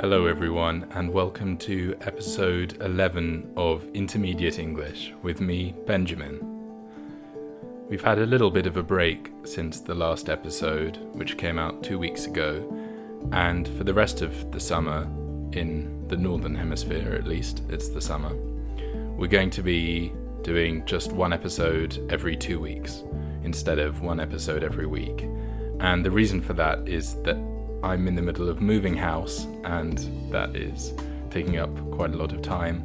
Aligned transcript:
Hello, 0.00 0.26
everyone, 0.26 0.86
and 0.92 1.12
welcome 1.12 1.56
to 1.56 1.96
episode 2.02 2.80
11 2.82 3.54
of 3.56 3.84
Intermediate 3.94 4.60
English 4.60 5.12
with 5.24 5.40
me, 5.40 5.74
Benjamin. 5.88 6.38
We've 7.88 8.04
had 8.04 8.20
a 8.20 8.26
little 8.26 8.52
bit 8.52 8.68
of 8.68 8.76
a 8.76 8.82
break 8.84 9.32
since 9.42 9.80
the 9.80 9.96
last 9.96 10.28
episode, 10.28 10.98
which 11.14 11.36
came 11.36 11.58
out 11.58 11.82
two 11.82 11.98
weeks 11.98 12.26
ago, 12.26 12.64
and 13.32 13.66
for 13.76 13.82
the 13.82 13.92
rest 13.92 14.22
of 14.22 14.52
the 14.52 14.60
summer, 14.60 15.02
in 15.50 16.06
the 16.06 16.16
Northern 16.16 16.54
Hemisphere 16.54 17.16
at 17.18 17.26
least, 17.26 17.64
it's 17.68 17.88
the 17.88 18.00
summer, 18.00 18.36
we're 19.16 19.26
going 19.26 19.50
to 19.50 19.64
be 19.64 20.12
doing 20.42 20.86
just 20.86 21.10
one 21.10 21.32
episode 21.32 22.06
every 22.08 22.36
two 22.36 22.60
weeks 22.60 23.02
instead 23.42 23.80
of 23.80 24.00
one 24.00 24.20
episode 24.20 24.62
every 24.62 24.86
week. 24.86 25.28
And 25.80 26.04
the 26.04 26.12
reason 26.12 26.40
for 26.40 26.52
that 26.52 26.86
is 26.88 27.20
that 27.22 27.36
I'm 27.82 28.08
in 28.08 28.14
the 28.14 28.22
middle 28.22 28.48
of 28.48 28.60
moving 28.60 28.96
house, 28.96 29.46
and 29.64 29.98
that 30.32 30.56
is 30.56 30.94
taking 31.30 31.58
up 31.58 31.70
quite 31.90 32.12
a 32.12 32.16
lot 32.16 32.32
of 32.32 32.42
time. 32.42 32.84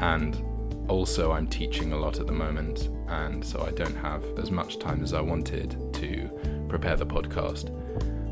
And 0.00 0.42
also, 0.88 1.32
I'm 1.32 1.46
teaching 1.46 1.92
a 1.92 1.96
lot 1.96 2.18
at 2.18 2.26
the 2.26 2.32
moment, 2.32 2.88
and 3.08 3.44
so 3.44 3.64
I 3.64 3.70
don't 3.70 3.96
have 3.96 4.24
as 4.38 4.50
much 4.50 4.78
time 4.78 5.02
as 5.02 5.12
I 5.12 5.20
wanted 5.20 5.76
to 5.94 6.66
prepare 6.68 6.96
the 6.96 7.06
podcast. 7.06 7.70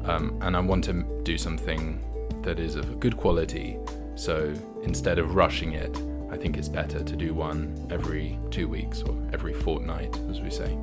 Um, 0.08 0.38
and 0.40 0.56
I 0.56 0.60
want 0.60 0.84
to 0.84 1.04
do 1.22 1.36
something 1.36 2.02
that 2.42 2.58
is 2.58 2.74
of 2.74 2.90
a 2.90 2.94
good 2.94 3.16
quality, 3.16 3.78
so 4.14 4.54
instead 4.82 5.18
of 5.18 5.34
rushing 5.34 5.72
it, 5.72 5.94
I 6.30 6.36
think 6.36 6.56
it's 6.56 6.68
better 6.68 7.02
to 7.02 7.16
do 7.16 7.34
one 7.34 7.86
every 7.90 8.38
two 8.50 8.68
weeks 8.68 9.02
or 9.02 9.16
every 9.32 9.52
fortnight, 9.52 10.18
as 10.30 10.40
we 10.40 10.50
say, 10.50 10.76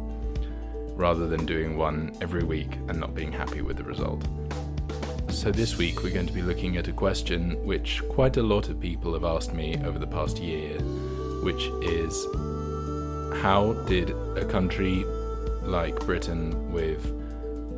rather 0.94 1.28
than 1.28 1.46
doing 1.46 1.78
one 1.78 2.16
every 2.22 2.44
week 2.44 2.76
and 2.88 3.00
not 3.00 3.16
being 3.16 3.32
happy 3.32 3.62
with 3.62 3.78
the 3.78 3.84
result. 3.84 4.24
So, 5.46 5.52
this 5.52 5.78
week 5.78 6.02
we're 6.02 6.12
going 6.12 6.26
to 6.26 6.34
be 6.34 6.42
looking 6.42 6.76
at 6.78 6.88
a 6.88 6.92
question 6.92 7.64
which 7.64 8.02
quite 8.10 8.38
a 8.38 8.42
lot 8.42 8.68
of 8.70 8.80
people 8.80 9.14
have 9.14 9.24
asked 9.24 9.54
me 9.54 9.80
over 9.86 10.00
the 10.00 10.08
past 10.08 10.40
year, 10.40 10.80
which 11.44 11.70
is 11.84 12.26
how 13.44 13.74
did 13.86 14.10
a 14.40 14.44
country 14.44 15.04
like 15.62 16.00
Britain, 16.00 16.72
with 16.72 17.14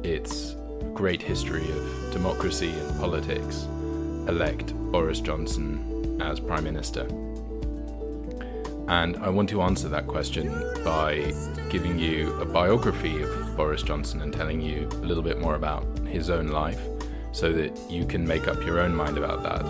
its 0.06 0.56
great 0.94 1.22
history 1.22 1.70
of 1.70 2.14
democracy 2.14 2.70
and 2.70 3.00
politics, 3.02 3.64
elect 4.30 4.74
Boris 4.90 5.20
Johnson 5.20 6.22
as 6.22 6.40
Prime 6.40 6.64
Minister? 6.64 7.02
And 8.88 9.18
I 9.18 9.28
want 9.28 9.50
to 9.50 9.62
answer 9.62 9.90
that 9.90 10.08
question 10.08 10.48
by 10.86 11.34
giving 11.68 12.00
you 12.00 12.31
a 12.40 12.46
biography 12.46 13.24
of 13.24 13.58
Boris 13.58 13.84
Johnson 13.84 14.22
and 14.22 14.31
telling 14.31 14.62
you 14.62 14.88
a 14.88 15.04
little 15.04 15.22
bit 15.22 15.38
more 15.38 15.56
about 15.56 15.86
his 16.08 16.30
own 16.30 16.48
life 16.48 16.80
so 17.38 17.54
that 17.54 17.72
you 17.88 18.04
can 18.04 18.28
make 18.28 18.48
up 18.48 18.66
your 18.66 18.80
own 18.80 18.96
mind 18.96 19.16
about 19.16 19.44
that. 19.44 19.64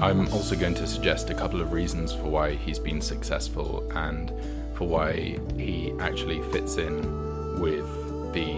I'm 0.00 0.28
also 0.28 0.54
going 0.54 0.74
to 0.74 0.86
suggest 0.86 1.28
a 1.28 1.34
couple 1.34 1.60
of 1.60 1.72
reasons 1.72 2.12
for 2.12 2.28
why 2.28 2.54
he's 2.54 2.78
been 2.78 3.00
successful 3.00 3.90
and 3.96 4.32
for 4.74 4.86
why 4.86 5.40
he 5.56 5.92
actually 5.98 6.40
fits 6.52 6.76
in 6.76 7.60
with 7.60 7.84
the 8.32 8.54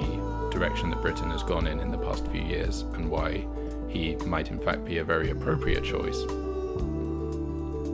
direction 0.51 0.91
that 0.91 1.01
Britain 1.01 1.31
has 1.31 1.43
gone 1.43 1.67
in 1.67 1.81
in 1.81 1.91
the 1.91 1.97
past 1.97 2.27
few 2.27 2.43
years 2.43 2.83
and 2.93 3.11
why 3.11 3.47
he 3.89 4.17
might 4.17 4.51
in 4.51 4.59
fact 4.59 4.85
be 4.85 4.99
a 4.99 5.05
very 5.05 5.31
appropriate 5.31 5.83
choice. 5.83 6.25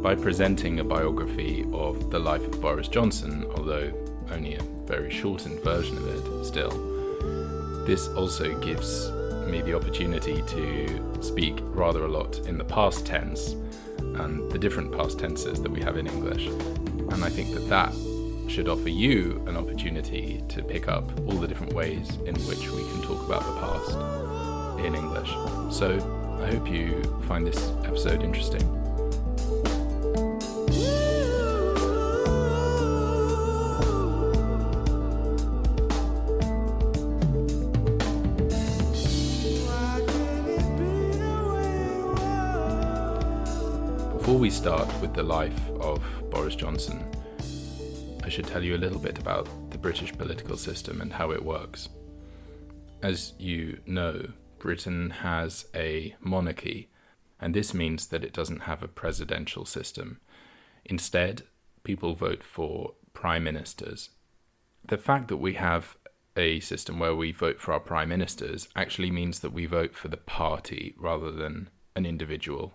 By 0.03 0.17
presenting 0.17 0.81
a 0.81 0.85
biography 0.85 1.65
of 1.73 2.11
the 2.11 2.19
life 2.19 2.45
of 2.45 2.61
Boris 2.61 2.89
Johnson, 2.89 3.47
although 3.57 3.93
only 4.33 4.57
a 4.57 4.63
very 4.87 5.13
shortened 5.13 5.61
version 5.61 5.97
of 5.99 6.09
it 6.09 6.45
still, 6.45 7.85
this 7.87 8.09
also 8.09 8.59
gives 8.59 9.09
me 9.47 9.63
the 9.63 9.75
opportunity 9.75 10.43
to 10.43 11.23
speak 11.23 11.59
rather 11.61 12.05
a 12.05 12.09
lot 12.09 12.39
in 12.47 12.59
the 12.59 12.65
past 12.65 13.07
tense 13.07 13.53
and 13.99 14.51
the 14.51 14.59
different 14.59 14.93
past 14.93 15.19
tenses 15.19 15.63
that 15.63 15.71
we 15.71 15.81
have 15.81 15.97
in 15.97 16.07
English. 16.07 16.47
And 16.47 17.25
I 17.25 17.29
think 17.29 17.53
that 17.55 17.69
that 17.69 17.93
should 18.51 18.69
offer 18.69 18.89
you 18.89 19.43
an 19.47 19.57
opportunity 19.57 20.43
to 20.49 20.63
pick 20.63 20.89
up 20.89 21.11
all 21.21 21.37
the 21.37 21.49
different 21.49 21.73
ways 21.73 22.11
in 22.27 22.35
which 22.47 22.69
we 22.71 22.83
can 22.83 23.03
talk 23.03 23.27
about 23.27 23.43
the 23.43 23.61
past 23.61 24.85
in 24.85 24.95
English. 24.95 25.31
So 25.75 25.99
I 26.43 26.51
hope 26.51 26.71
you 26.71 27.03
find 27.27 27.47
this 27.47 27.71
episode 27.85 28.23
interesting. 28.23 28.74
The 45.15 45.23
life 45.23 45.71
of 45.79 46.03
Boris 46.29 46.57
Johnson, 46.57 47.09
I 48.25 48.29
should 48.29 48.49
tell 48.49 48.65
you 48.65 48.75
a 48.75 48.85
little 48.85 48.99
bit 48.99 49.17
about 49.17 49.49
the 49.71 49.79
British 49.79 50.13
political 50.13 50.57
system 50.57 51.01
and 51.01 51.13
how 51.13 51.31
it 51.31 51.45
works. 51.45 51.89
As 53.01 53.33
you 53.39 53.79
know, 53.87 54.27
Britain 54.59 55.11
has 55.11 55.67
a 55.73 56.17
monarchy, 56.21 56.91
and 57.41 57.55
this 57.55 57.73
means 57.73 58.09
that 58.09 58.25
it 58.25 58.33
doesn't 58.33 58.63
have 58.63 58.83
a 58.83 58.89
presidential 58.89 59.65
system. 59.65 60.19
Instead, 60.85 61.43
people 61.85 62.17
vote 62.17 62.43
for 62.43 62.95
prime 63.13 63.45
ministers. 63.45 64.11
The 64.85 64.99
fact 64.99 65.29
that 65.29 65.37
we 65.37 65.55
have 65.55 65.97
a 66.37 66.59
system 66.59 66.99
where 66.99 67.15
we 67.15 67.31
vote 67.31 67.61
for 67.61 67.73
our 67.73 67.79
prime 67.79 68.09
ministers 68.09 68.69
actually 68.75 69.13
means 69.13 69.39
that 69.41 69.53
we 69.53 69.67
vote 69.67 69.95
for 69.95 70.09
the 70.09 70.17
party 70.17 70.93
rather 70.99 71.31
than 71.31 71.71
an 71.95 72.05
individual. 72.05 72.75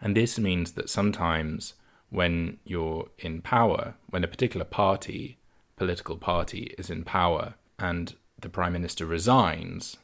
And 0.00 0.16
this 0.16 0.38
means 0.38 0.72
that 0.72 0.90
sometimes 0.90 1.74
when 2.10 2.58
you're 2.64 3.08
in 3.18 3.42
power, 3.42 3.94
when 4.10 4.24
a 4.24 4.28
particular 4.28 4.64
party, 4.64 5.38
political 5.76 6.16
party, 6.16 6.74
is 6.78 6.90
in 6.90 7.04
power 7.04 7.54
and 7.78 8.14
the 8.40 8.48
prime 8.48 8.72
minister 8.72 9.06
resigns, 9.06 9.96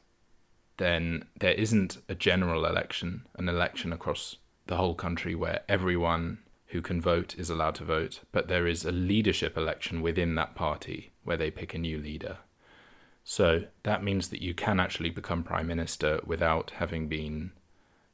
then 0.78 1.24
there 1.38 1.52
isn't 1.52 1.98
a 2.08 2.14
general 2.14 2.64
election, 2.64 3.26
an 3.36 3.48
election 3.48 3.92
across 3.92 4.36
the 4.66 4.76
whole 4.76 4.94
country 4.94 5.34
where 5.34 5.60
everyone 5.68 6.38
who 6.68 6.80
can 6.80 7.00
vote 7.00 7.34
is 7.38 7.50
allowed 7.50 7.74
to 7.74 7.84
vote, 7.84 8.20
but 8.32 8.48
there 8.48 8.66
is 8.66 8.84
a 8.84 8.92
leadership 8.92 9.56
election 9.56 10.00
within 10.00 10.34
that 10.34 10.54
party 10.54 11.12
where 11.22 11.36
they 11.36 11.50
pick 11.50 11.74
a 11.74 11.78
new 11.78 11.98
leader. 11.98 12.38
So 13.24 13.64
that 13.82 14.02
means 14.02 14.28
that 14.28 14.42
you 14.42 14.54
can 14.54 14.80
actually 14.80 15.10
become 15.10 15.44
prime 15.44 15.66
minister 15.66 16.20
without 16.24 16.72
having 16.76 17.08
been 17.08 17.52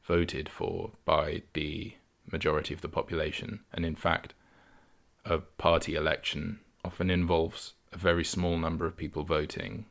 voted 0.08 0.48
for 0.48 0.92
by 1.04 1.42
the 1.52 1.92
majority 2.32 2.74
of 2.74 2.80
the 2.80 2.88
population. 2.88 3.60
And 3.72 3.84
in 3.84 3.94
fact, 3.94 4.34
a 5.24 5.38
party 5.38 5.94
election 5.94 6.60
often 6.84 7.10
involves 7.10 7.74
a 7.92 7.98
very 7.98 8.24
small 8.24 8.56
number 8.56 8.86
of 8.86 8.96
people 8.96 9.22
voting, 9.22 9.84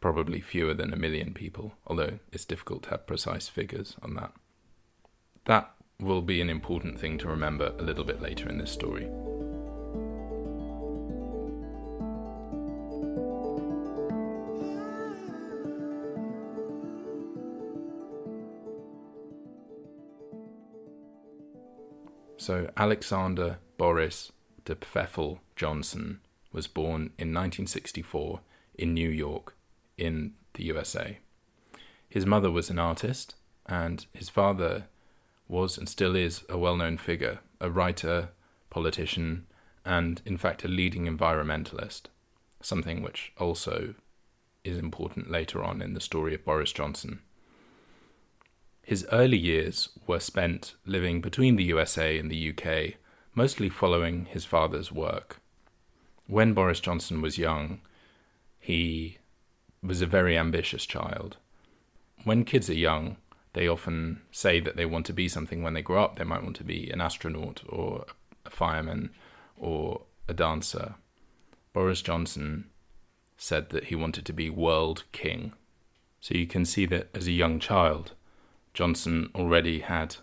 probably 0.00 0.40
fewer 0.40 0.74
than 0.74 0.92
a 0.92 0.96
million 0.96 1.34
people, 1.34 1.72
although 1.86 2.20
it's 2.32 2.44
difficult 2.44 2.84
to 2.84 2.90
have 2.90 3.06
precise 3.06 3.48
figures 3.48 3.96
on 4.00 4.14
that. 4.14 4.32
That 5.46 5.72
will 6.00 6.22
be 6.22 6.40
an 6.40 6.48
important 6.48 7.00
thing 7.00 7.18
to 7.18 7.28
remember 7.28 7.74
a 7.78 7.82
little 7.82 8.04
bit 8.04 8.22
later 8.22 8.48
in 8.48 8.58
this 8.58 8.70
story. 8.70 9.08
So, 22.40 22.70
Alexander 22.76 23.58
Boris 23.78 24.30
de 24.64 24.76
Pfeffel 24.76 25.40
Johnson 25.56 26.20
was 26.52 26.68
born 26.68 27.10
in 27.18 27.34
1964 27.34 28.40
in 28.76 28.94
New 28.94 29.10
York, 29.10 29.56
in 29.96 30.34
the 30.54 30.64
USA. 30.66 31.18
His 32.08 32.24
mother 32.24 32.48
was 32.50 32.70
an 32.70 32.78
artist, 32.78 33.34
and 33.66 34.06
his 34.12 34.28
father 34.28 34.86
was 35.48 35.76
and 35.76 35.88
still 35.88 36.14
is 36.14 36.44
a 36.48 36.56
well 36.56 36.76
known 36.76 36.96
figure, 36.96 37.40
a 37.60 37.72
writer, 37.72 38.28
politician, 38.70 39.46
and 39.84 40.22
in 40.24 40.36
fact 40.36 40.64
a 40.64 40.68
leading 40.68 41.06
environmentalist, 41.06 42.02
something 42.62 43.02
which 43.02 43.32
also 43.38 43.94
is 44.62 44.78
important 44.78 45.28
later 45.28 45.64
on 45.64 45.82
in 45.82 45.94
the 45.94 46.00
story 46.00 46.36
of 46.36 46.44
Boris 46.44 46.72
Johnson. 46.72 47.20
His 48.88 49.06
early 49.12 49.36
years 49.36 49.90
were 50.06 50.18
spent 50.18 50.74
living 50.86 51.20
between 51.20 51.56
the 51.56 51.64
USA 51.64 52.18
and 52.18 52.30
the 52.30 52.48
UK, 52.48 52.94
mostly 53.34 53.68
following 53.68 54.24
his 54.24 54.46
father's 54.46 54.90
work. 54.90 55.42
When 56.26 56.54
Boris 56.54 56.80
Johnson 56.80 57.20
was 57.20 57.36
young, 57.36 57.82
he 58.58 59.18
was 59.82 60.00
a 60.00 60.06
very 60.06 60.38
ambitious 60.38 60.86
child. 60.86 61.36
When 62.24 62.46
kids 62.46 62.70
are 62.70 62.84
young, 62.88 63.18
they 63.52 63.68
often 63.68 64.22
say 64.32 64.58
that 64.60 64.76
they 64.76 64.86
want 64.86 65.04
to 65.04 65.12
be 65.12 65.28
something 65.28 65.62
when 65.62 65.74
they 65.74 65.82
grow 65.82 66.02
up. 66.02 66.16
They 66.16 66.24
might 66.24 66.42
want 66.42 66.56
to 66.56 66.64
be 66.64 66.88
an 66.88 67.02
astronaut 67.02 67.62
or 67.68 68.06
a 68.46 68.50
fireman 68.50 69.10
or 69.58 70.00
a 70.28 70.32
dancer. 70.32 70.94
Boris 71.74 72.00
Johnson 72.00 72.70
said 73.36 73.68
that 73.68 73.84
he 73.84 73.94
wanted 73.94 74.24
to 74.24 74.32
be 74.32 74.48
world 74.48 75.04
king. 75.12 75.52
So 76.20 76.34
you 76.34 76.46
can 76.46 76.64
see 76.64 76.86
that 76.86 77.10
as 77.14 77.26
a 77.26 77.32
young 77.32 77.60
child, 77.60 78.12
Johnson 78.78 79.28
already 79.34 79.80
had 79.80 80.14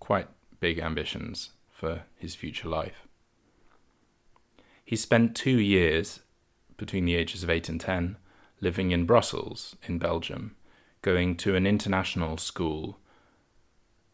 quite 0.00 0.26
big 0.60 0.78
ambitions 0.78 1.50
for 1.70 2.04
his 2.16 2.34
future 2.34 2.66
life. 2.66 3.06
He 4.82 4.96
spent 4.96 5.36
two 5.36 5.58
years 5.60 6.20
between 6.78 7.04
the 7.04 7.16
ages 7.16 7.42
of 7.42 7.50
8 7.50 7.68
and 7.68 7.78
10 7.78 8.16
living 8.62 8.92
in 8.92 9.04
Brussels, 9.04 9.76
in 9.82 9.98
Belgium, 9.98 10.56
going 11.02 11.36
to 11.36 11.54
an 11.54 11.66
international 11.66 12.38
school. 12.38 12.96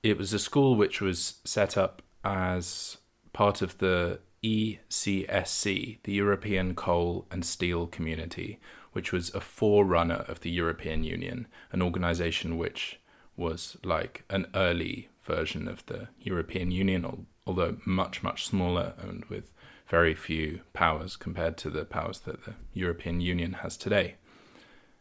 It 0.02 0.18
was 0.18 0.32
a 0.32 0.40
school 0.40 0.74
which 0.74 1.00
was 1.00 1.34
set 1.44 1.78
up 1.78 2.02
as 2.24 2.96
part 3.32 3.62
of 3.62 3.78
the 3.78 4.18
ECSC, 4.42 5.98
the 6.02 6.12
European 6.12 6.74
Coal 6.74 7.28
and 7.30 7.44
Steel 7.44 7.86
Community, 7.86 8.58
which 8.90 9.12
was 9.12 9.32
a 9.36 9.40
forerunner 9.40 10.24
of 10.26 10.40
the 10.40 10.50
European 10.50 11.04
Union, 11.04 11.46
an 11.70 11.80
organization 11.80 12.58
which 12.58 12.98
was 13.38 13.76
like 13.84 14.24
an 14.28 14.46
early 14.54 15.08
version 15.22 15.68
of 15.68 15.84
the 15.86 16.08
European 16.20 16.70
Union, 16.70 17.26
although 17.46 17.76
much, 17.84 18.22
much 18.22 18.46
smaller 18.46 18.94
and 18.98 19.24
with 19.26 19.50
very 19.86 20.14
few 20.14 20.60
powers 20.72 21.16
compared 21.16 21.56
to 21.58 21.70
the 21.70 21.84
powers 21.84 22.20
that 22.20 22.44
the 22.44 22.54
European 22.74 23.20
Union 23.20 23.54
has 23.54 23.76
today. 23.76 24.16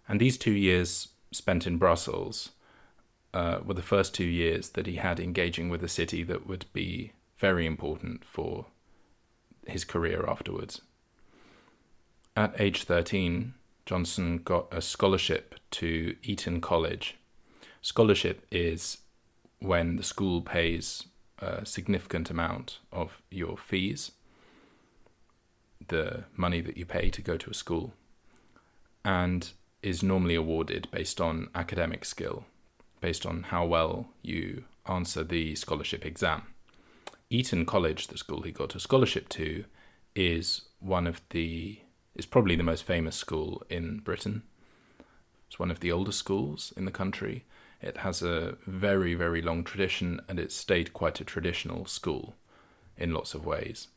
And 0.08 0.20
these 0.20 0.38
two 0.38 0.54
years 0.54 1.10
spent 1.32 1.68
in 1.68 1.78
Brussels 1.78 2.52
uh, 3.34 3.60
were 3.66 3.74
the 3.74 3.82
first 3.82 4.14
two 4.14 4.26
years 4.26 4.70
that 4.70 4.88
he 4.88 4.96
had 4.96 5.20
engaging 5.20 5.70
with 5.70 5.84
a 5.84 5.90
city 5.90 6.24
that 6.24 6.48
would 6.48 6.66
be 6.72 7.12
very 7.38 7.66
important 7.66 8.24
for 8.24 8.68
his 9.68 9.84
career 9.84 10.26
afterwards. 10.28 10.82
At 12.36 12.60
age 12.60 12.84
13, 12.84 13.54
Johnson 13.86 14.38
got 14.38 14.68
a 14.72 14.82
scholarship 14.82 15.56
to 15.72 16.16
Eton 16.24 16.62
College. 16.62 17.18
Scholarship 17.88 18.46
is 18.52 18.98
when 19.60 19.96
the 19.96 20.04
school 20.04 20.42
pays 20.42 21.06
a 21.40 21.66
significant 21.66 22.30
amount 22.30 22.80
of 22.92 23.22
your 23.32 23.56
fees, 23.56 24.12
the 25.88 26.26
money 26.36 26.60
that 26.60 26.76
you 26.76 26.86
pay 26.86 27.10
to 27.10 27.22
go 27.22 27.38
to 27.38 27.50
a 27.50 27.54
school, 27.54 27.94
and 29.06 29.52
is 29.82 30.04
normally 30.04 30.36
awarded 30.36 30.90
based 30.92 31.22
on 31.22 31.48
academic 31.56 32.04
skill, 32.04 32.44
based 33.00 33.26
on 33.26 33.44
how 33.44 33.66
well 33.66 34.10
you 34.22 34.66
answer 34.86 35.24
the 35.24 35.56
scholarship 35.56 36.06
exam. 36.06 36.42
Eton 37.30 37.66
College, 37.66 38.08
the 38.08 38.18
school 38.18 38.42
he 38.42 38.52
got 38.52 38.76
a 38.76 38.82
scholarship 38.82 39.30
to, 39.30 39.64
is 40.14 40.64
one 40.82 41.08
of 41.08 41.22
the 41.30 41.80
is 42.16 42.26
probably 42.26 42.58
the 42.58 42.64
most 42.64 42.84
famous 42.84 43.16
school 43.16 43.64
in 43.70 44.00
Britain. 44.00 44.44
It's 45.48 45.58
one 45.58 45.72
of 45.72 45.80
the 45.80 45.94
oldest 45.94 46.20
schools 46.20 46.74
in 46.76 46.84
the 46.84 46.92
country. 46.92 47.46
It 47.82 47.98
has 47.98 48.22
a 48.22 48.58
very, 48.66 49.14
very 49.14 49.42
long 49.42 49.64
tradition 49.64 50.22
and 50.28 50.40
it's 50.40 50.56
stayed 50.56 50.94
quite 50.94 51.22
a 51.22 51.26
traditional 51.26 51.86
school 51.86 52.36
in 52.98 53.14
lots 53.14 53.34
of 53.34 53.46
ways. 53.46 53.88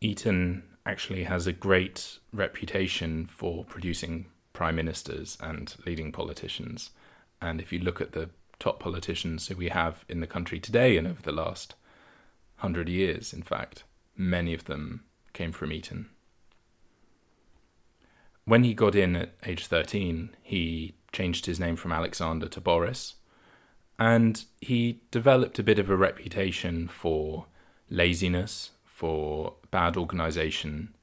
Eton 0.00 0.62
actually 0.84 1.24
has 1.24 1.46
a 1.46 1.52
great 1.52 2.18
reputation 2.32 3.26
for 3.26 3.64
producing 3.64 4.26
prime 4.52 4.76
ministers 4.76 5.38
and 5.40 5.74
leading 5.86 6.12
politicians. 6.12 6.90
And 7.40 7.60
if 7.60 7.72
you 7.72 7.78
look 7.78 8.00
at 8.00 8.12
the 8.12 8.30
top 8.58 8.78
politicians 8.78 9.48
who 9.48 9.56
we 9.56 9.68
have 9.68 10.04
in 10.08 10.20
the 10.20 10.26
country 10.26 10.60
today 10.60 10.96
and 10.96 11.06
over 11.06 11.22
the 11.22 11.32
last 11.32 11.74
hundred 12.56 12.88
years, 12.88 13.32
in 13.32 13.42
fact, 13.42 13.84
many 14.16 14.54
of 14.54 14.64
them 14.64 15.04
came 15.32 15.52
from 15.52 15.72
Eton. 15.72 16.10
When 18.44 18.64
he 18.64 18.74
got 18.74 18.94
in 18.94 19.14
at 19.16 19.34
age 19.44 19.66
13, 19.66 20.30
he 20.42 20.94
changed 21.12 21.46
his 21.46 21.60
name 21.60 21.76
from 21.76 21.92
Alexander 21.92 22.48
to 22.48 22.60
Boris, 22.60 23.14
and 23.98 24.44
he 24.60 25.00
developed 25.10 25.58
a 25.58 25.62
bit 25.62 25.78
of 25.78 25.90
a 25.90 25.96
reputation 25.96 26.88
for 26.88 27.46
laziness, 27.90 28.70
for 28.84 29.54
bad 29.70 29.96
organization, 29.96 30.94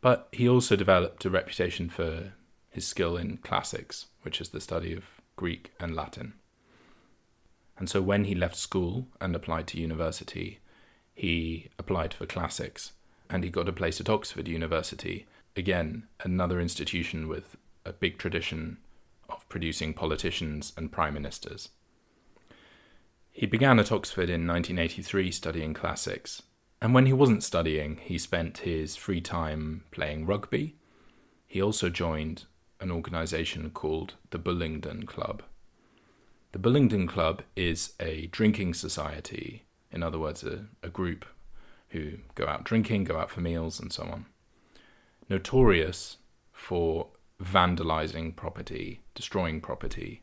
but 0.00 0.28
he 0.32 0.48
also 0.48 0.76
developed 0.76 1.24
a 1.24 1.30
reputation 1.30 1.88
for 1.88 2.32
his 2.70 2.86
skill 2.86 3.16
in 3.16 3.36
classics, 3.38 4.06
which 4.22 4.40
is 4.40 4.50
the 4.50 4.60
study 4.60 4.92
of 4.94 5.04
Greek 5.36 5.72
and 5.78 5.94
Latin. 5.94 6.34
And 7.78 7.88
so 7.88 8.00
when 8.00 8.24
he 8.24 8.34
left 8.34 8.56
school 8.56 9.08
and 9.20 9.34
applied 9.34 9.66
to 9.68 9.80
university, 9.80 10.60
he 11.14 11.68
applied 11.78 12.14
for 12.14 12.26
classics 12.26 12.92
and 13.28 13.44
he 13.44 13.50
got 13.50 13.68
a 13.68 13.72
place 13.72 14.00
at 14.00 14.08
Oxford 14.08 14.46
University. 14.46 15.26
Again, 15.56 16.04
another 16.22 16.60
institution 16.60 17.28
with 17.28 17.56
a 17.84 17.92
big 17.92 18.18
tradition 18.18 18.78
producing 19.52 19.94
politicians 19.94 20.72
and 20.76 20.90
prime 20.90 21.14
ministers. 21.14 21.68
He 23.30 23.46
began 23.46 23.78
at 23.78 23.92
Oxford 23.92 24.28
in 24.28 24.46
1983 24.46 25.30
studying 25.30 25.74
classics, 25.74 26.42
and 26.80 26.92
when 26.92 27.06
he 27.06 27.12
wasn't 27.12 27.44
studying, 27.44 27.98
he 27.98 28.18
spent 28.18 28.58
his 28.58 28.96
free 28.96 29.20
time 29.20 29.84
playing 29.92 30.26
rugby. 30.26 30.74
He 31.46 31.62
also 31.62 31.88
joined 31.88 32.46
an 32.80 32.90
organisation 32.90 33.70
called 33.70 34.14
the 34.30 34.38
Bullingdon 34.38 35.06
Club, 35.06 35.44
the 36.52 36.58
Bullingdon 36.58 37.08
Club 37.08 37.42
is 37.56 37.94
a 37.98 38.26
drinking 38.26 38.74
society, 38.74 39.64
in 39.90 40.02
other 40.02 40.18
words, 40.18 40.44
a, 40.44 40.66
a 40.82 40.90
group 40.90 41.24
who 41.88 42.18
go 42.34 42.46
out 42.46 42.64
drinking, 42.64 43.04
go 43.04 43.16
out 43.16 43.30
for 43.30 43.40
meals, 43.40 43.80
and 43.80 43.90
so 43.90 44.02
on. 44.04 44.26
Notorious 45.30 46.18
for 46.52 47.08
vandalizing 47.42 48.34
property, 48.34 49.00
destroying 49.14 49.60
property, 49.60 50.22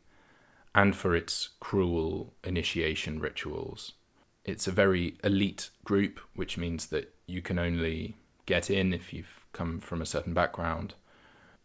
and 0.74 0.94
for 0.94 1.14
its 1.14 1.50
cruel 1.60 2.32
initiation 2.44 3.20
rituals. 3.20 3.92
It's 4.44 4.66
a 4.66 4.72
very 4.72 5.16
elite 5.22 5.70
group, 5.84 6.20
which 6.34 6.56
means 6.56 6.86
that 6.86 7.14
you 7.26 7.42
can 7.42 7.58
only 7.58 8.16
get 8.46 8.70
in 8.70 8.92
if 8.92 9.12
you've 9.12 9.44
come 9.52 9.80
from 9.80 10.00
a 10.00 10.06
certain 10.06 10.32
background. 10.32 10.94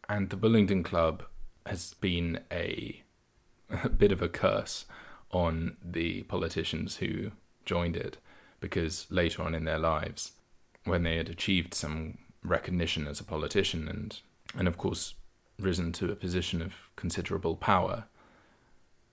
And 0.09 0.29
the 0.29 0.37
Bullingdon 0.37 0.83
Club 0.83 1.23
has 1.65 1.93
been 1.95 2.41
a 2.51 3.01
a 3.83 3.89
bit 3.89 4.11
of 4.11 4.21
a 4.21 4.29
curse 4.29 4.85
on 5.31 5.75
the 5.83 6.23
politicians 6.23 6.97
who 6.97 7.31
joined 7.65 7.95
it 7.95 8.17
because 8.59 9.07
later 9.09 9.41
on 9.41 9.55
in 9.55 9.65
their 9.65 9.79
lives, 9.79 10.33
when 10.83 11.03
they 11.03 11.17
had 11.17 11.29
achieved 11.29 11.73
some 11.73 12.17
recognition 12.43 13.07
as 13.07 13.19
a 13.19 13.23
politician 13.23 13.87
and, 13.87 14.19
and 14.55 14.67
of 14.67 14.77
course, 14.77 15.15
risen 15.59 15.91
to 15.93 16.11
a 16.11 16.15
position 16.15 16.61
of 16.61 16.73
considerable 16.95 17.55
power, 17.55 18.05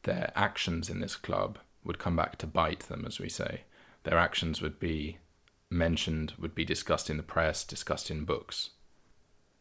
their 0.02 0.32
actions 0.34 0.90
in 0.90 1.00
this 1.00 1.16
club 1.16 1.58
would 1.84 1.98
come 1.98 2.16
back 2.16 2.36
to 2.38 2.46
bite 2.46 2.80
them, 2.80 3.04
as 3.06 3.18
we 3.18 3.28
say. 3.28 3.62
Their 4.04 4.18
actions 4.18 4.60
would 4.60 4.78
be 4.78 5.18
mentioned, 5.70 6.34
would 6.38 6.54
be 6.54 6.64
discussed 6.64 7.08
in 7.08 7.16
the 7.16 7.22
press, 7.22 7.64
discussed 7.64 8.10
in 8.10 8.24
books. 8.24 8.70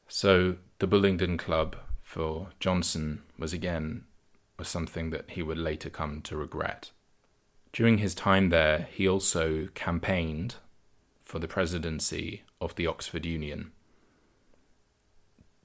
So 0.08 0.58
the 0.80 0.88
Bullingdon 0.88 1.38
Club 1.38 1.78
for 2.02 2.50
Johnson 2.60 3.22
was 3.38 3.54
again 3.54 4.06
was 4.58 4.68
something 4.68 5.10
that 5.10 5.32
he 5.32 5.42
would 5.42 5.58
later 5.58 5.90
come 5.90 6.22
to 6.22 6.36
regret. 6.36 6.92
During 7.74 8.00
his 8.00 8.14
time 8.14 8.50
there, 8.50 8.88
he 8.92 9.08
also 9.08 9.70
campaigned 9.74 10.56
for 11.24 11.40
the 11.40 11.48
presidency 11.48 12.44
of 12.60 12.76
the 12.76 12.86
Oxford 12.86 13.26
Union. 13.26 13.72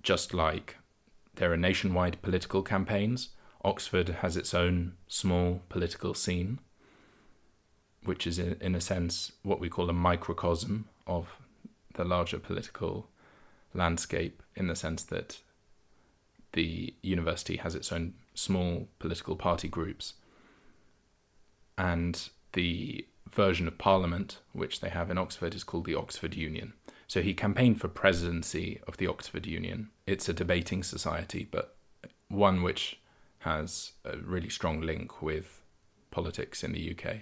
Just 0.03 0.33
like 0.33 0.77
there 1.37 1.53
are 1.53 1.57
nationwide 1.57 2.21
political 2.23 2.63
campaigns, 2.63 3.31
Oxford 3.65 4.09
has 4.21 4.37
its 4.37 4.55
own 4.55 4.95
small 5.09 5.63
political 5.69 6.15
scene, 6.15 6.61
which 8.05 8.27
is, 8.27 8.39
in 8.39 8.75
a 8.75 8.81
sense, 8.81 9.33
what 9.43 9.61
we 9.61 9.69
call 9.69 9.91
a 9.91 9.95
microcosm 9.95 10.89
of 11.07 11.37
the 11.95 12.05
larger 12.05 12.39
political 12.39 13.09
landscape, 13.75 14.43
in 14.55 14.69
the 14.69 14.77
sense 14.77 15.03
that 15.05 15.41
the 16.53 16.95
university 17.03 17.57
has 17.57 17.75
its 17.75 17.91
own 17.93 18.15
small 18.35 18.89
political 18.99 19.37
party 19.37 19.69
groups. 19.69 20.15
And 21.77 22.29
the 22.53 23.07
version 23.31 23.67
of 23.67 23.77
parliament 23.77 24.39
which 24.53 24.81
they 24.81 24.89
have 24.89 25.11
in 25.11 25.19
Oxford 25.19 25.55
is 25.55 25.65
called 25.65 25.85
the 25.85 25.95
Oxford 25.95 26.35
Union. 26.35 26.73
So 27.07 27.23
he 27.23 27.35
campaigned 27.35 27.81
for 27.81 27.89
presidency 27.89 28.81
of 28.87 28.97
the 28.97 29.07
Oxford 29.07 29.47
Union. 29.47 29.91
It's 30.07 30.29
a 30.29 30.33
debating 30.33 30.83
society, 30.83 31.47
but 31.51 31.77
one 32.29 32.63
which 32.63 33.01
has 33.41 33.93
a 34.05 34.17
really 34.19 34.49
strong 34.49 34.81
link 34.81 35.23
with 35.23 35.63
politics 36.11 36.65
in 36.65 36.73
the 36.73 36.91
UK. 36.91 37.19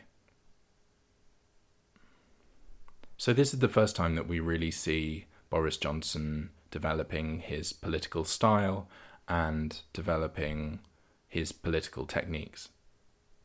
So, 3.16 3.32
this 3.32 3.54
is 3.54 3.60
the 3.60 3.68
first 3.68 3.94
time 3.94 4.16
that 4.16 4.26
we 4.26 4.40
really 4.40 4.70
see 4.70 5.26
Boris 5.50 5.76
Johnson 5.76 6.50
developing 6.70 7.38
his 7.38 7.72
political 7.72 8.24
style 8.24 8.88
and 9.28 9.80
developing 9.92 10.80
his 11.28 11.52
political 11.52 12.06
techniques. 12.06 12.70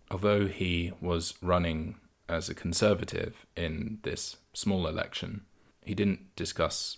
Although 0.10 0.48
he 0.48 0.92
was 1.02 1.36
running 1.42 1.96
as 2.28 2.50
a 2.50 2.56
conservative 2.56 3.46
in 3.56 4.00
this 4.04 4.38
small 4.54 4.88
election, 4.88 5.46
he 5.90 5.96
didn't 5.96 6.36
discuss 6.36 6.98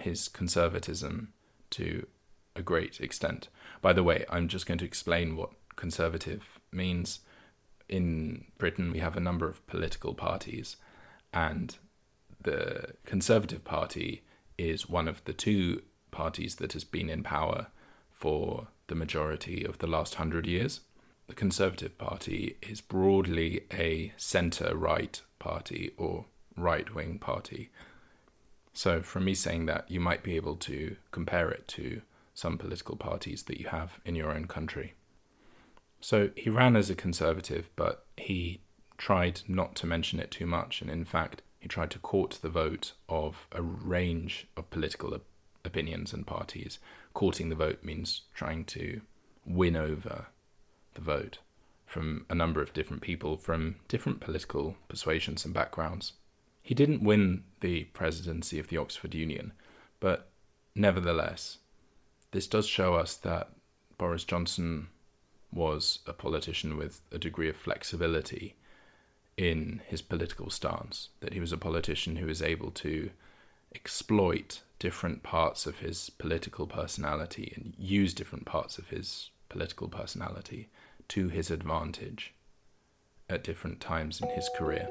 his 0.00 0.26
conservatism 0.26 1.32
to 1.70 2.08
a 2.56 2.60
great 2.60 3.00
extent. 3.00 3.48
By 3.80 3.92
the 3.92 4.02
way, 4.02 4.24
I'm 4.28 4.48
just 4.48 4.66
going 4.66 4.78
to 4.78 4.84
explain 4.84 5.36
what 5.36 5.50
conservative 5.76 6.58
means. 6.72 7.20
In 7.88 8.46
Britain, 8.58 8.90
we 8.90 8.98
have 8.98 9.16
a 9.16 9.20
number 9.20 9.48
of 9.48 9.64
political 9.68 10.12
parties, 10.12 10.76
and 11.32 11.76
the 12.42 12.94
Conservative 13.06 13.62
Party 13.62 14.24
is 14.58 14.88
one 14.88 15.06
of 15.06 15.22
the 15.22 15.32
two 15.32 15.82
parties 16.10 16.56
that 16.56 16.72
has 16.72 16.82
been 16.82 17.08
in 17.08 17.22
power 17.22 17.68
for 18.10 18.66
the 18.88 18.96
majority 18.96 19.64
of 19.64 19.78
the 19.78 19.86
last 19.86 20.16
hundred 20.16 20.48
years. 20.48 20.80
The 21.28 21.34
Conservative 21.34 21.96
Party 21.96 22.56
is 22.60 22.80
broadly 22.80 23.66
a 23.72 24.12
centre 24.16 24.76
right 24.76 25.22
party 25.38 25.92
or 25.96 26.24
right 26.56 26.92
wing 26.92 27.20
party. 27.20 27.70
So, 28.72 29.02
from 29.02 29.24
me 29.24 29.34
saying 29.34 29.66
that, 29.66 29.90
you 29.90 30.00
might 30.00 30.22
be 30.22 30.36
able 30.36 30.56
to 30.56 30.96
compare 31.10 31.50
it 31.50 31.68
to 31.68 32.02
some 32.34 32.56
political 32.56 32.96
parties 32.96 33.42
that 33.44 33.60
you 33.60 33.68
have 33.68 34.00
in 34.04 34.14
your 34.14 34.30
own 34.32 34.46
country. 34.46 34.94
So, 36.00 36.30
he 36.36 36.50
ran 36.50 36.74
as 36.74 36.88
a 36.88 36.94
conservative, 36.94 37.68
but 37.76 38.06
he 38.16 38.60
tried 38.96 39.42
not 39.46 39.74
to 39.76 39.86
mention 39.86 40.20
it 40.20 40.30
too 40.30 40.46
much, 40.46 40.80
and 40.80 40.90
in 40.90 41.04
fact, 41.04 41.42
he 41.60 41.68
tried 41.68 41.90
to 41.90 41.98
court 41.98 42.38
the 42.42 42.48
vote 42.48 42.92
of 43.08 43.46
a 43.52 43.62
range 43.62 44.46
of 44.56 44.70
political 44.70 45.14
op- 45.14 45.26
opinions 45.64 46.12
and 46.12 46.26
parties. 46.26 46.78
Courting 47.14 47.50
the 47.50 47.54
vote 47.54 47.84
means 47.84 48.22
trying 48.34 48.64
to 48.64 49.00
win 49.44 49.76
over 49.76 50.26
the 50.94 51.00
vote 51.00 51.38
from 51.86 52.24
a 52.30 52.34
number 52.34 52.62
of 52.62 52.72
different 52.72 53.02
people 53.02 53.36
from 53.36 53.76
different 53.86 54.18
political 54.18 54.76
persuasions 54.88 55.44
and 55.44 55.52
backgrounds. 55.52 56.14
He 56.62 56.74
didn't 56.74 57.02
win 57.02 57.44
the 57.60 57.84
presidency 57.84 58.58
of 58.58 58.68
the 58.68 58.76
Oxford 58.76 59.14
Union, 59.14 59.52
but 60.00 60.30
nevertheless, 60.74 61.58
this 62.30 62.46
does 62.46 62.66
show 62.66 62.94
us 62.94 63.16
that 63.16 63.50
Boris 63.98 64.24
Johnson 64.24 64.88
was 65.52 65.98
a 66.06 66.12
politician 66.12 66.76
with 66.76 67.02
a 67.10 67.18
degree 67.18 67.48
of 67.48 67.56
flexibility 67.56 68.54
in 69.36 69.82
his 69.86 70.02
political 70.02 70.50
stance, 70.50 71.08
that 71.20 71.32
he 71.32 71.40
was 71.40 71.52
a 71.52 71.58
politician 71.58 72.16
who 72.16 72.26
was 72.26 72.42
able 72.42 72.70
to 72.70 73.10
exploit 73.74 74.62
different 74.78 75.22
parts 75.22 75.66
of 75.66 75.78
his 75.78 76.10
political 76.10 76.66
personality 76.66 77.52
and 77.56 77.74
use 77.78 78.12
different 78.14 78.44
parts 78.44 78.78
of 78.78 78.88
his 78.88 79.30
political 79.48 79.88
personality 79.88 80.68
to 81.08 81.28
his 81.28 81.50
advantage 81.50 82.34
at 83.28 83.44
different 83.44 83.80
times 83.80 84.20
in 84.20 84.28
his 84.30 84.48
career. 84.56 84.88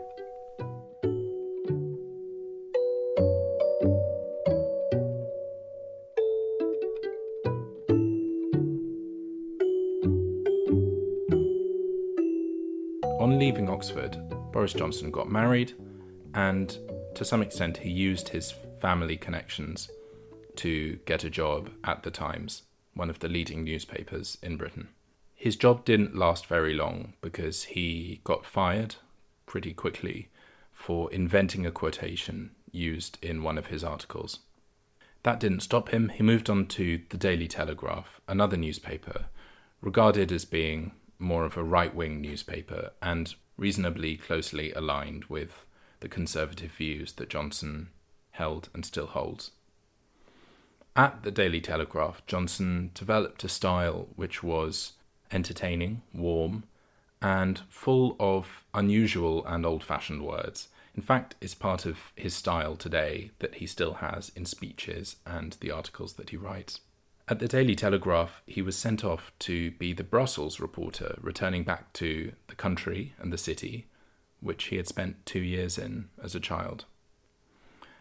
Oxford, 13.82 14.16
Boris 14.52 14.74
Johnson 14.74 15.10
got 15.10 15.28
married, 15.28 15.74
and 16.36 16.78
to 17.16 17.26
some 17.26 17.42
extent, 17.42 17.78
he 17.78 17.90
used 17.90 18.30
his 18.30 18.54
family 18.80 19.18
connections 19.18 19.90
to 20.58 21.00
get 21.08 21.24
a 21.24 21.32
job 21.32 21.72
at 21.84 22.04
The 22.04 22.12
Times, 22.12 22.62
one 22.94 23.10
of 23.10 23.18
the 23.18 23.28
leading 23.28 23.64
newspapers 23.64 24.38
in 24.44 24.56
Britain. 24.56 24.90
His 25.34 25.56
job 25.56 25.84
didn't 25.84 26.16
last 26.16 26.46
very 26.46 26.76
long 26.76 27.14
because 27.22 27.64
he 27.64 28.22
got 28.24 28.46
fired 28.46 28.98
pretty 29.48 29.74
quickly 29.74 30.30
for 30.72 31.12
inventing 31.12 31.66
a 31.66 31.72
quotation 31.72 32.52
used 32.72 33.18
in 33.24 33.42
one 33.42 33.58
of 33.58 33.68
his 33.68 33.84
articles. 33.84 34.42
That 35.24 35.40
didn't 35.40 35.62
stop 35.62 35.90
him. 35.90 36.10
He 36.10 36.22
moved 36.22 36.52
on 36.52 36.68
to 36.68 37.02
the 37.10 37.18
Daily 37.18 37.48
Telegraph, 37.48 38.22
another 38.28 38.58
newspaper, 38.58 39.26
regarded 39.82 40.32
as 40.32 40.46
being 40.46 40.92
more 41.18 41.46
of 41.46 41.58
a 41.58 41.64
right 41.64 41.96
wing 41.96 42.22
newspaper 42.22 42.92
and 43.02 43.34
reasonably 43.62 44.18
closely 44.18 44.74
aligned 44.74 45.26
with 45.26 45.66
the 46.00 46.10
conservative 46.10 46.72
views 46.72 47.14
that 47.14 47.30
Johnson 47.30 47.90
held 48.32 48.70
and 48.74 48.84
still 48.84 49.06
holds. 49.06 49.52
At 50.96 51.22
the 51.22 51.30
Daily 51.30 51.62
Telegraph, 51.62 52.26
Johnson 52.26 52.90
developed 52.96 53.44
a 53.44 53.50
style 53.50 54.08
which 54.16 54.42
was 54.42 54.94
entertaining, 55.32 56.02
warm, 56.12 56.64
and 57.22 57.62
full 57.70 58.16
of 58.20 58.66
unusual 58.74 59.46
and 59.46 59.64
old 59.64 59.84
fashioned 59.84 60.26
words. 60.26 60.68
In 60.96 61.04
fact, 61.04 61.36
it's 61.40 61.54
part 61.54 61.86
of 61.86 62.12
his 62.16 62.34
style 62.34 62.76
today 62.76 63.30
that 63.40 63.56
he 63.56 63.68
still 63.68 63.94
has 63.94 64.32
in 64.36 64.46
speeches 64.48 65.18
and 65.24 65.56
the 65.60 65.70
articles 65.70 66.14
that 66.14 66.32
he 66.32 66.36
writes. 66.36 66.82
At 67.28 67.40
the 67.40 67.48
Daily 67.48 67.76
Telegraph, 67.76 68.42
he 68.46 68.62
was 68.62 68.76
sent 68.76 69.06
off 69.06 69.32
to 69.40 69.72
be 69.72 69.94
the 69.94 70.04
Brussels 70.04 70.60
reporter, 70.60 71.18
returning 71.22 71.64
back 71.64 71.94
to 71.94 72.34
the 72.48 72.56
country 72.56 73.14
and 73.20 73.32
the 73.32 73.38
city, 73.38 73.88
which 74.40 74.66
he 74.66 74.78
had 74.78 74.88
spent 74.88 75.26
two 75.26 75.40
years 75.40 75.78
in 75.78 76.10
as 76.22 76.36
a 76.36 76.40
child. 76.40 76.86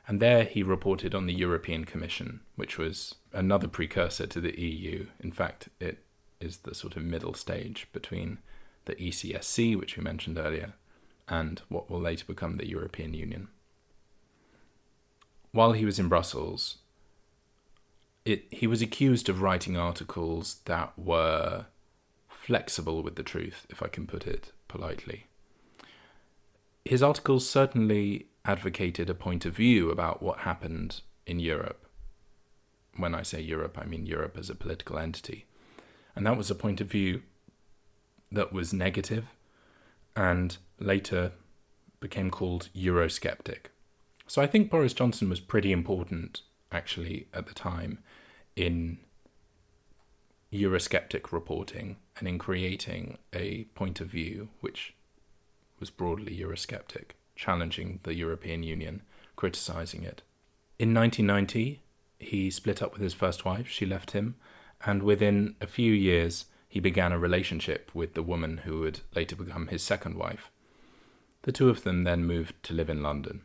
And 0.08 0.18
there 0.18 0.44
he 0.44 0.62
reported 0.62 1.14
on 1.14 1.26
the 1.26 1.34
European 1.34 1.84
Commission, 1.84 2.40
which 2.56 2.78
was 2.78 3.14
another 3.32 3.68
precursor 3.68 4.26
to 4.26 4.40
the 4.40 4.58
EU. 4.58 5.06
In 5.20 5.30
fact, 5.30 5.68
it 5.78 5.98
is 6.40 6.58
the 6.58 6.74
sort 6.74 6.96
of 6.96 7.04
middle 7.04 7.34
stage 7.34 7.86
between 7.92 8.38
the 8.86 8.94
ECSC, 8.96 9.78
which 9.78 9.96
we 9.96 10.02
mentioned 10.02 10.38
earlier, 10.38 10.72
and 11.28 11.62
what 11.68 11.88
will 11.88 12.00
later 12.00 12.24
become 12.26 12.56
the 12.56 12.68
European 12.68 13.14
Union. 13.14 13.48
While 15.52 15.72
he 15.72 15.84
was 15.84 15.98
in 15.98 16.08
Brussels, 16.08 16.78
it, 18.24 18.44
he 18.50 18.66
was 18.66 18.82
accused 18.82 19.28
of 19.28 19.42
writing 19.42 19.76
articles 19.76 20.60
that 20.66 20.92
were 20.98 21.66
flexible 22.28 23.02
with 23.02 23.16
the 23.16 23.22
truth, 23.22 23.66
if 23.70 23.82
I 23.82 23.88
can 23.88 24.06
put 24.06 24.26
it 24.26 24.52
politely. 24.68 25.26
His 26.84 27.02
articles 27.02 27.48
certainly 27.48 28.26
advocated 28.44 29.10
a 29.10 29.14
point 29.14 29.44
of 29.44 29.54
view 29.54 29.90
about 29.90 30.22
what 30.22 30.40
happened 30.40 31.02
in 31.26 31.38
Europe. 31.38 31.86
When 32.96 33.14
I 33.14 33.22
say 33.22 33.40
Europe, 33.40 33.78
I 33.78 33.84
mean 33.84 34.06
Europe 34.06 34.36
as 34.38 34.50
a 34.50 34.54
political 34.54 34.98
entity. 34.98 35.46
And 36.16 36.26
that 36.26 36.36
was 36.36 36.50
a 36.50 36.54
point 36.54 36.80
of 36.80 36.88
view 36.88 37.22
that 38.32 38.52
was 38.52 38.72
negative 38.72 39.26
and 40.16 40.56
later 40.78 41.32
became 42.00 42.30
called 42.30 42.68
Eurosceptic. 42.74 43.66
So 44.26 44.40
I 44.40 44.46
think 44.46 44.70
Boris 44.70 44.94
Johnson 44.94 45.28
was 45.28 45.40
pretty 45.40 45.72
important, 45.72 46.42
actually, 46.72 47.28
at 47.34 47.46
the 47.46 47.54
time 47.54 47.98
in 48.56 48.98
Eurosceptic 50.52 51.32
reporting 51.32 51.96
and 52.18 52.26
in 52.26 52.38
creating 52.38 53.18
a 53.32 53.64
point 53.74 54.00
of 54.00 54.08
view 54.08 54.48
which 54.60 54.94
was 55.78 55.90
broadly 55.90 56.36
Eurosceptic, 56.36 57.12
challenging 57.36 58.00
the 58.02 58.14
European 58.14 58.62
Union, 58.62 59.02
criticizing 59.36 60.02
it. 60.02 60.22
In 60.78 60.92
1990, 60.92 61.82
he 62.18 62.50
split 62.50 62.82
up 62.82 62.92
with 62.92 63.02
his 63.02 63.14
first 63.14 63.44
wife, 63.44 63.68
she 63.68 63.86
left 63.86 64.10
him, 64.10 64.34
and 64.84 65.02
within 65.02 65.54
a 65.60 65.66
few 65.66 65.92
years 65.92 66.46
he 66.68 66.80
began 66.80 67.12
a 67.12 67.18
relationship 67.18 67.90
with 67.94 68.14
the 68.14 68.22
woman 68.22 68.58
who 68.58 68.80
would 68.80 69.00
later 69.14 69.36
become 69.36 69.68
his 69.68 69.82
second 69.82 70.16
wife. 70.16 70.50
The 71.42 71.52
two 71.52 71.70
of 71.70 71.84
them 71.84 72.04
then 72.04 72.26
moved 72.26 72.62
to 72.64 72.74
live 72.74 72.90
in 72.90 73.02
London. 73.02 73.42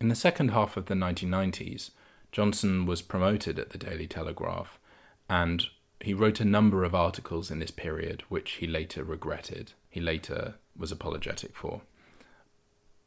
In 0.00 0.08
the 0.08 0.14
second 0.14 0.50
half 0.50 0.76
of 0.76 0.86
the 0.86 0.94
1990s, 0.94 1.90
Johnson 2.36 2.84
was 2.84 3.00
promoted 3.00 3.58
at 3.58 3.70
the 3.70 3.78
Daily 3.78 4.06
Telegraph, 4.06 4.78
and 5.26 5.68
he 6.00 6.12
wrote 6.12 6.38
a 6.38 6.44
number 6.44 6.84
of 6.84 6.94
articles 6.94 7.50
in 7.50 7.60
this 7.60 7.70
period 7.70 8.24
which 8.28 8.56
he 8.60 8.66
later 8.66 9.02
regretted, 9.02 9.72
he 9.88 10.02
later 10.02 10.56
was 10.76 10.92
apologetic 10.92 11.56
for. 11.56 11.80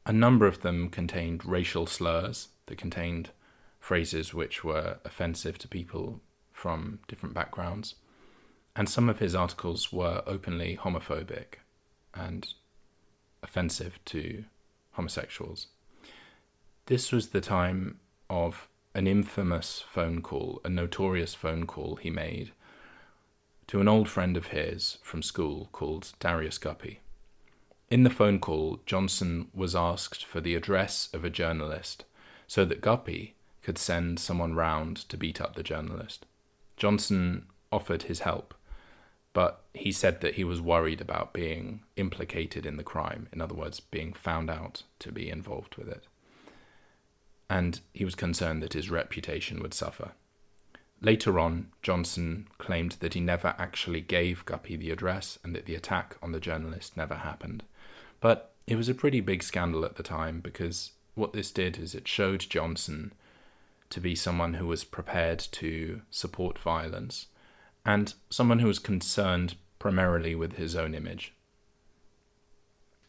A 0.03 0.11
number 0.11 0.47
of 0.47 0.63
them 0.63 0.89
contained 0.89 1.45
racial 1.45 1.85
slurs, 1.85 2.47
they 2.65 2.73
contained 2.73 3.29
phrases 3.79 4.33
which 4.33 4.63
were 4.63 4.97
offensive 5.05 5.59
to 5.59 5.67
people 5.67 6.21
from 6.51 6.97
different 7.07 7.35
backgrounds. 7.35 7.93
And 8.75 8.89
some 8.89 9.09
of 9.09 9.19
his 9.19 9.35
articles 9.35 9.93
were 9.93 10.23
openly 10.25 10.75
homophobic 10.75 11.59
and 12.15 12.51
offensive 13.43 13.99
to 14.05 14.45
homosexuals. 14.93 15.67
This 16.87 17.11
was 17.11 17.27
the 17.27 17.41
time 17.41 17.99
of 18.27 18.67
an 18.99 19.07
infamous 19.07 19.81
phone 19.87 20.21
call, 20.21 20.59
a 20.65 20.69
notorious 20.69 21.33
phone 21.33 21.65
call 21.65 21.95
he 21.95 22.09
made 22.09 22.51
to 23.65 23.79
an 23.79 23.87
old 23.87 24.09
friend 24.09 24.35
of 24.35 24.47
his 24.47 24.97
from 25.01 25.23
school 25.23 25.69
called 25.71 26.11
Darius 26.19 26.57
Guppy. 26.57 26.99
In 27.89 28.03
the 28.03 28.09
phone 28.09 28.39
call, 28.39 28.81
Johnson 28.85 29.47
was 29.53 29.73
asked 29.73 30.25
for 30.25 30.41
the 30.41 30.53
address 30.53 31.07
of 31.13 31.23
a 31.23 31.29
journalist 31.29 32.03
so 32.45 32.65
that 32.65 32.81
Guppy 32.81 33.35
could 33.61 33.77
send 33.77 34.19
someone 34.19 34.53
round 34.53 34.97
to 35.07 35.15
beat 35.15 35.39
up 35.39 35.55
the 35.55 35.63
journalist. 35.63 36.25
Johnson 36.75 37.45
offered 37.71 38.03
his 38.03 38.19
help, 38.19 38.53
but 39.31 39.63
he 39.73 39.93
said 39.93 40.19
that 40.19 40.35
he 40.35 40.43
was 40.43 40.59
worried 40.59 40.99
about 40.99 41.31
being 41.31 41.83
implicated 41.95 42.65
in 42.65 42.75
the 42.75 42.83
crime, 42.83 43.29
in 43.31 43.39
other 43.39 43.55
words, 43.55 43.79
being 43.79 44.11
found 44.11 44.49
out 44.49 44.83
to 44.99 45.09
be 45.09 45.29
involved 45.29 45.77
with 45.77 45.87
it. 45.87 46.03
And 47.49 47.79
he 47.93 48.05
was 48.05 48.15
concerned 48.15 48.61
that 48.61 48.73
his 48.73 48.89
reputation 48.89 49.61
would 49.61 49.73
suffer. 49.73 50.11
Later 51.01 51.39
on, 51.39 51.69
Johnson 51.81 52.47
claimed 52.57 52.97
that 52.99 53.13
he 53.13 53.21
never 53.21 53.55
actually 53.57 54.01
gave 54.01 54.45
Guppy 54.45 54.75
the 54.75 54.91
address 54.91 55.39
and 55.43 55.55
that 55.55 55.65
the 55.65 55.75
attack 55.75 56.17
on 56.21 56.33
the 56.33 56.39
journalist 56.39 56.97
never 56.97 57.15
happened. 57.15 57.63
But 58.19 58.51
it 58.67 58.75
was 58.75 58.89
a 58.89 58.93
pretty 58.93 59.21
big 59.21 59.41
scandal 59.41 59.85
at 59.85 59.95
the 59.95 60.03
time 60.03 60.41
because 60.41 60.91
what 61.15 61.33
this 61.33 61.51
did 61.51 61.77
is 61.77 61.95
it 61.95 62.07
showed 62.07 62.41
Johnson 62.41 63.13
to 63.89 63.99
be 63.99 64.13
someone 64.13 64.55
who 64.55 64.67
was 64.67 64.83
prepared 64.83 65.39
to 65.39 66.01
support 66.11 66.59
violence 66.59 67.27
and 67.85 68.13
someone 68.29 68.59
who 68.59 68.67
was 68.67 68.77
concerned 68.77 69.55
primarily 69.79 70.35
with 70.35 70.57
his 70.57 70.75
own 70.75 70.93
image. 70.93 71.33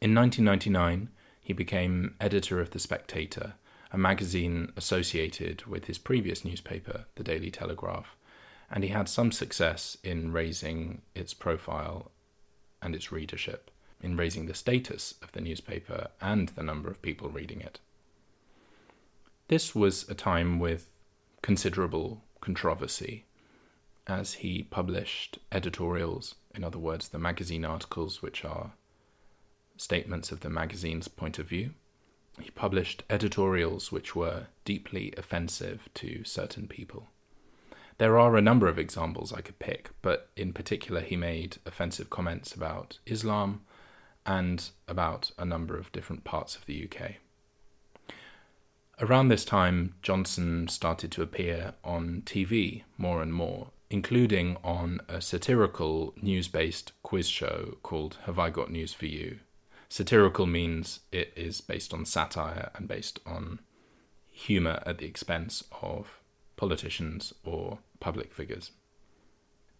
In 0.00 0.14
1999, 0.14 1.10
he 1.42 1.52
became 1.52 2.14
editor 2.20 2.60
of 2.60 2.70
The 2.70 2.78
Spectator, 2.78 3.54
a 3.92 3.98
magazine 3.98 4.72
associated 4.76 5.66
with 5.66 5.86
his 5.86 5.98
previous 5.98 6.44
newspaper, 6.44 7.06
The 7.16 7.24
Daily 7.24 7.50
Telegraph, 7.50 8.16
and 8.70 8.84
he 8.84 8.90
had 8.90 9.08
some 9.08 9.32
success 9.32 9.96
in 10.04 10.32
raising 10.32 11.02
its 11.14 11.34
profile 11.34 12.10
and 12.80 12.94
its 12.94 13.10
readership, 13.10 13.70
in 14.00 14.16
raising 14.16 14.46
the 14.46 14.54
status 14.54 15.14
of 15.22 15.32
the 15.32 15.40
newspaper 15.40 16.08
and 16.20 16.50
the 16.50 16.62
number 16.62 16.88
of 16.88 17.02
people 17.02 17.28
reading 17.28 17.60
it. 17.60 17.80
This 19.48 19.74
was 19.74 20.08
a 20.08 20.14
time 20.14 20.60
with 20.60 20.88
considerable 21.42 22.22
controversy 22.40 23.24
as 24.06 24.34
he 24.34 24.62
published 24.62 25.38
editorials, 25.50 26.36
in 26.54 26.64
other 26.64 26.78
words, 26.78 27.08
the 27.08 27.18
magazine 27.18 27.64
articles, 27.64 28.22
which 28.22 28.44
are 28.44 28.72
statements 29.76 30.30
of 30.30 30.40
the 30.40 30.50
magazine's 30.50 31.08
point 31.08 31.38
of 31.38 31.48
view. 31.48 31.70
He 32.38 32.50
published 32.50 33.02
editorials 33.10 33.90
which 33.90 34.14
were 34.14 34.46
deeply 34.64 35.12
offensive 35.16 35.88
to 35.94 36.24
certain 36.24 36.68
people. 36.68 37.08
There 37.98 38.18
are 38.18 38.36
a 38.36 38.42
number 38.42 38.66
of 38.66 38.78
examples 38.78 39.32
I 39.32 39.42
could 39.42 39.58
pick, 39.58 39.90
but 40.00 40.30
in 40.36 40.52
particular, 40.52 41.00
he 41.00 41.16
made 41.16 41.58
offensive 41.66 42.08
comments 42.08 42.54
about 42.54 42.98
Islam 43.04 43.62
and 44.24 44.70
about 44.88 45.32
a 45.38 45.44
number 45.44 45.76
of 45.76 45.92
different 45.92 46.24
parts 46.24 46.56
of 46.56 46.64
the 46.66 46.88
UK. 46.88 47.16
Around 49.00 49.28
this 49.28 49.44
time, 49.44 49.94
Johnson 50.02 50.68
started 50.68 51.10
to 51.12 51.22
appear 51.22 51.74
on 51.82 52.22
TV 52.26 52.84
more 52.98 53.22
and 53.22 53.32
more, 53.32 53.70
including 53.88 54.56
on 54.62 55.00
a 55.08 55.20
satirical 55.20 56.14
news 56.20 56.48
based 56.48 56.92
quiz 57.02 57.28
show 57.28 57.78
called 57.82 58.18
Have 58.24 58.38
I 58.38 58.50
Got 58.50 58.70
News 58.70 58.92
for 58.92 59.06
You? 59.06 59.40
Satirical 59.90 60.46
means 60.46 61.00
it 61.10 61.32
is 61.34 61.60
based 61.60 61.92
on 61.92 62.04
satire 62.04 62.70
and 62.76 62.86
based 62.86 63.18
on 63.26 63.58
humour 64.30 64.80
at 64.86 64.98
the 64.98 65.06
expense 65.06 65.64
of 65.82 66.20
politicians 66.56 67.34
or 67.44 67.80
public 67.98 68.32
figures. 68.32 68.70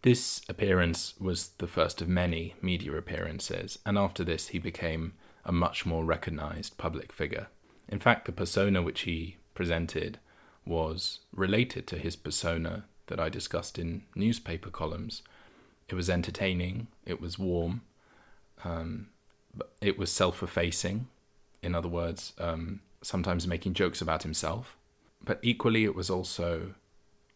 This 0.03 0.43
appearance 0.49 1.15
was 1.21 1.51
the 1.59 1.69
first 1.69 2.03
of 2.03 2.09
many 2.09 2.57
media 2.61 2.93
appearances, 2.97 3.79
and 3.87 3.97
after 3.97 4.25
this, 4.25 4.49
he 4.49 4.59
became 4.59 5.13
a 5.45 5.53
much 5.53 5.87
more 5.87 6.05
recognised 6.05 6.77
public 6.77 7.13
figure. 7.13 7.47
In 7.89 8.01
fact, 8.01 8.25
the 8.25 8.33
persona 8.33 8.83
which 8.83 9.03
he 9.03 9.37
presented 9.55 10.19
was 10.67 11.21
related 11.33 11.87
to 11.87 11.99
his 11.99 12.17
persona 12.17 12.85
that 13.07 13.21
I 13.21 13.29
discussed 13.29 13.79
in 13.79 14.03
newspaper 14.17 14.71
columns. 14.71 15.23
It 15.89 15.95
was 15.95 16.11
entertaining, 16.11 16.89
it 17.07 17.21
was 17.21 17.39
warm, 17.39 17.83
um, 18.65 19.09
it 19.81 19.99
was 19.99 20.11
self 20.11 20.43
effacing. 20.43 21.09
In 21.63 21.75
other 21.75 21.89
words, 21.89 22.33
um, 22.39 22.81
sometimes 23.03 23.47
making 23.47 23.75
jokes 23.75 24.01
about 24.01 24.23
himself. 24.23 24.77
But 25.23 25.39
equally, 25.43 25.85
it 25.85 25.95
was 25.95 26.09
also 26.09 26.75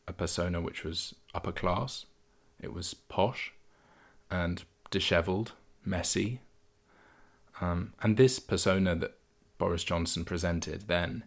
a 0.07 0.13
persona 0.13 0.61
which 0.61 0.85
was 0.85 1.15
upper 1.35 1.53
class, 1.53 2.07
it 2.61 2.73
was 2.73 2.95
posh 2.95 3.53
and 4.31 4.65
disheveled, 4.91 5.53
messy. 5.85 6.41
Um, 7.61 7.93
and 8.03 8.17
this 8.17 8.39
persona 8.39 8.95
that 8.97 9.17
Boris 9.59 9.85
Johnson 9.85 10.25
presented 10.25 10.89
then 10.89 11.25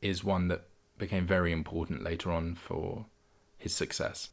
is 0.00 0.24
one 0.24 0.48
that 0.48 0.64
became 0.98 1.26
very 1.26 1.52
important 1.52 2.02
later 2.02 2.30
on 2.30 2.54
for 2.54 3.06
his 3.58 3.74
success. 3.74 4.30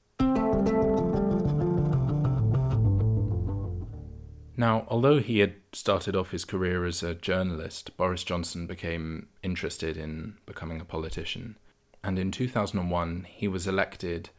Now, 4.62 4.86
although 4.90 5.18
he 5.18 5.40
had 5.40 5.56
started 5.74 6.16
off 6.16 6.30
his 6.30 6.46
career 6.46 6.86
as 6.86 7.02
a 7.02 7.16
journalist, 7.16 7.98
Boris 7.98 8.24
Johnson 8.24 8.68
became 8.68 9.28
interested 9.42 9.98
in 9.98 10.36
becoming 10.46 10.80
a 10.80 10.86
politician. 10.86 11.58
And 12.04 12.20
in 12.20 12.30
2001, 12.30 13.26
he 13.28 13.48
was 13.48 13.66
elected 13.66 14.30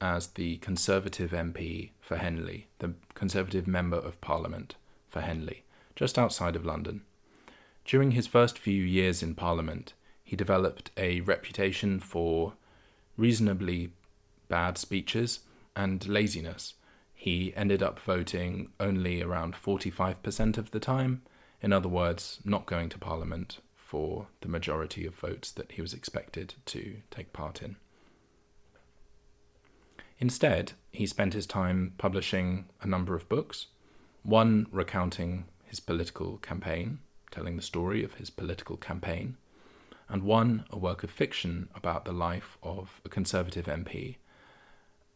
as 0.00 0.28
the 0.28 0.58
Conservative 0.58 1.32
MP 1.32 1.90
for 2.00 2.18
Henley, 2.18 2.68
the 2.78 2.94
Conservative 3.14 3.66
Member 3.66 3.96
of 3.96 4.20
Parliament 4.20 4.76
for 5.08 5.22
Henley, 5.22 5.64
just 5.96 6.20
outside 6.20 6.54
of 6.54 6.64
London. 6.64 7.00
During 7.84 8.12
his 8.12 8.28
first 8.28 8.60
few 8.60 8.84
years 8.84 9.24
in 9.24 9.34
Parliament, 9.34 9.92
he 10.22 10.36
developed 10.36 10.92
a 10.96 11.22
reputation 11.22 11.98
for 11.98 12.52
reasonably 13.16 13.90
bad 14.48 14.78
speeches, 14.78 15.40
and 15.74 16.06
laziness. 16.06 16.74
He 17.20 17.52
ended 17.56 17.82
up 17.82 17.98
voting 17.98 18.70
only 18.78 19.22
around 19.22 19.54
45% 19.54 20.56
of 20.56 20.70
the 20.70 20.78
time, 20.78 21.22
in 21.60 21.72
other 21.72 21.88
words, 21.88 22.38
not 22.44 22.64
going 22.64 22.88
to 22.90 22.98
Parliament 22.98 23.58
for 23.74 24.28
the 24.40 24.48
majority 24.48 25.04
of 25.04 25.16
votes 25.16 25.50
that 25.50 25.72
he 25.72 25.82
was 25.82 25.92
expected 25.92 26.54
to 26.66 26.98
take 27.10 27.32
part 27.32 27.60
in. 27.60 27.74
Instead, 30.20 30.74
he 30.92 31.06
spent 31.06 31.34
his 31.34 31.44
time 31.44 31.92
publishing 31.98 32.66
a 32.82 32.86
number 32.86 33.16
of 33.16 33.28
books, 33.28 33.66
one 34.22 34.68
recounting 34.70 35.46
his 35.64 35.80
political 35.80 36.36
campaign, 36.36 37.00
telling 37.32 37.56
the 37.56 37.62
story 37.62 38.04
of 38.04 38.14
his 38.14 38.30
political 38.30 38.76
campaign, 38.76 39.36
and 40.08 40.22
one 40.22 40.64
a 40.70 40.78
work 40.78 41.02
of 41.02 41.10
fiction 41.10 41.68
about 41.74 42.04
the 42.04 42.12
life 42.12 42.56
of 42.62 43.00
a 43.04 43.08
Conservative 43.08 43.66
MP 43.66 44.18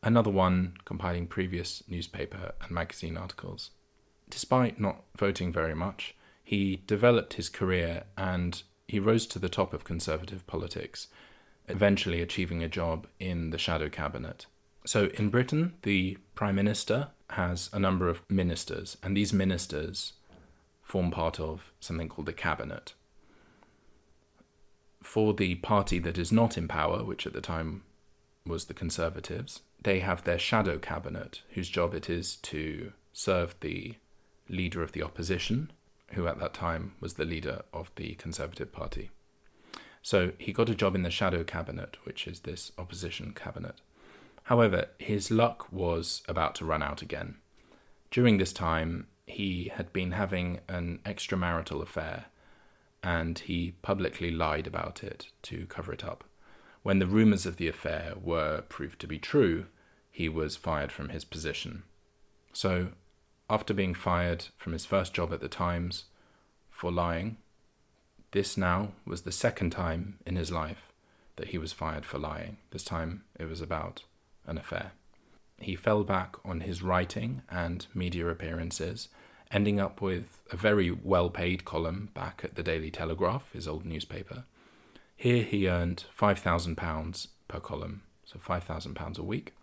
another 0.03 0.31
one 0.31 0.75
compiling 0.85 1.27
previous 1.27 1.83
newspaper 1.89 2.53
and 2.61 2.71
magazine 2.71 3.17
articles. 3.17 3.71
Despite 4.29 4.81
not 4.81 5.05
voting 5.17 5.53
very 5.53 5.75
much, 5.75 6.15
he 6.43 6.83
developed 6.87 7.35
his 7.35 7.49
career 7.49 8.05
and 8.17 8.63
he 8.89 8.99
rose 8.99 9.27
to 9.29 9.39
the 9.39 9.49
top 9.49 9.73
of 9.73 9.85
conservative 9.85 10.47
politics, 10.47 11.09
eventually 11.69 12.21
achieving 12.21 12.63
a 12.63 12.69
job 12.69 13.07
in 13.21 13.51
the 13.51 13.59
shadow 13.59 13.89
cabinet. 13.89 14.47
So 14.85 15.11
in 15.15 15.31
Britain, 15.31 15.75
the 15.83 16.19
Prime 16.35 16.57
Minister 16.57 17.09
has 17.31 17.71
a 17.73 17.79
number 17.79 18.09
of 18.09 18.23
ministers, 18.29 18.97
and 19.03 19.17
these 19.17 19.33
ministers 19.33 20.15
form 20.83 21.11
part 21.11 21.39
of 21.39 21.73
something 21.81 22.09
called 22.09 22.27
the 22.27 22.33
cabinet. 22.33 22.95
For 25.03 25.33
the 25.33 25.55
party 25.57 25.99
that 26.01 26.19
is 26.19 26.33
not 26.33 26.59
in 26.59 26.69
power, 26.69 27.05
which 27.05 27.27
at 27.27 27.33
the 27.33 27.41
time 27.41 27.85
was 28.47 28.65
the 28.65 28.75
Conservatives, 28.75 29.63
they 29.83 30.01
have 30.01 30.25
their 30.25 30.39
shadow 30.39 30.79
cabinet, 30.79 31.43
whose 31.51 31.69
job 31.69 31.95
it 31.95 32.09
is 32.11 32.37
to 32.37 32.93
serve 33.13 33.55
the 33.61 33.95
leader 34.49 34.83
of 34.83 34.93
the 34.93 35.03
opposition, 35.03 35.71
who 36.13 36.27
at 36.27 36.39
that 36.39 36.55
time 36.55 36.93
was 37.01 37.15
the 37.15 37.25
leader 37.25 37.63
of 37.73 37.91
the 37.97 38.15
Conservative 38.15 38.73
Party. 38.73 39.11
So 40.03 40.33
he 40.39 40.53
got 40.53 40.69
a 40.69 40.75
job 40.75 40.95
in 40.95 41.03
the 41.03 41.11
shadow 41.11 41.45
cabinet, 41.45 41.97
which 42.05 42.27
is 42.27 42.41
this 42.41 42.73
opposition 42.77 43.33
cabinet. 43.35 43.81
However, 44.45 44.87
his 44.99 45.31
luck 45.31 45.73
was 45.73 46.23
about 46.29 46.55
to 46.57 46.65
run 46.65 46.83
out 46.83 47.03
again. 47.03 47.37
During 48.11 48.39
this 48.39 48.53
time, 48.53 49.07
he 49.27 49.71
had 49.75 49.93
been 49.93 50.13
having 50.13 50.61
an 50.69 50.99
extramarital 51.07 51.81
affair, 51.81 52.27
and 53.03 53.39
he 53.39 53.75
publicly 53.83 54.31
lied 54.31 54.67
about 54.67 55.03
it 55.05 55.29
to 55.43 55.67
cover 55.67 55.93
it 55.93 56.05
up. 56.05 56.25
When 56.83 56.99
the 56.99 57.07
rumours 57.07 57.47
of 57.47 57.57
the 57.57 57.69
affair 57.69 58.15
were 58.21 58.63
proved 58.63 59.01
to 59.01 59.07
be 59.07 59.19
true, 59.19 59.67
he 60.11 60.29
was 60.29 60.57
fired 60.57 60.91
from 60.91 61.11
his 61.11 61.25
position. 61.25 61.85
So, 62.53 62.89
after 63.49 63.73
being 63.73 63.95
fired 63.95 64.47
from 64.57 64.73
his 64.73 64.85
first 64.85 65.15
job 65.15 65.33
at 65.33 65.41
the 65.41 65.49
Times 65.49 66.05
for 66.71 66.91
lying, 66.91 67.37
this 68.33 68.57
now 68.57 68.93
was 69.07 69.23
the 69.23 69.33
second 69.33 69.71
time 69.71 70.19
in 70.27 70.37
his 70.37 70.51
life 70.51 70.93
that 71.37 71.49
he 71.49 71.59
was 71.59 71.73
fired 71.73 72.05
for 72.05 72.19
lying. 72.19 72.57
This 72.71 72.85
time 72.85 73.25
it 73.39 73.45
was 73.45 73.61
about 73.61 74.05
an 74.47 74.59
affair. 74.59 74.93
He 75.61 75.77
fell 75.77 76.03
back 76.03 76.37
on 76.45 76.61
his 76.61 76.83
writing 76.83 77.43
and 77.49 77.87
media 77.95 78.27
appearances, 78.29 79.09
ending 79.51 79.79
up 79.79 80.01
with 80.01 80.41
a 80.51 80.57
very 80.57 80.91
well 80.91 81.31
paid 81.31 81.65
column 81.65 82.11
back 82.15 82.41
at 82.43 82.55
the 82.55 82.63
Daily 82.63 82.91
Telegraph, 82.91 83.53
his 83.53 83.69
old 83.69 83.85
newspaper, 83.85 84.45
here 85.23 85.45
he 85.45 85.69
earned 85.69 86.05
£5,000 86.19 87.29
per 87.47 87.61
column, 87.61 88.03
so 88.25 88.41
£5,000 88.41 89.19
a 89.19 89.23
week, 89.23 89.55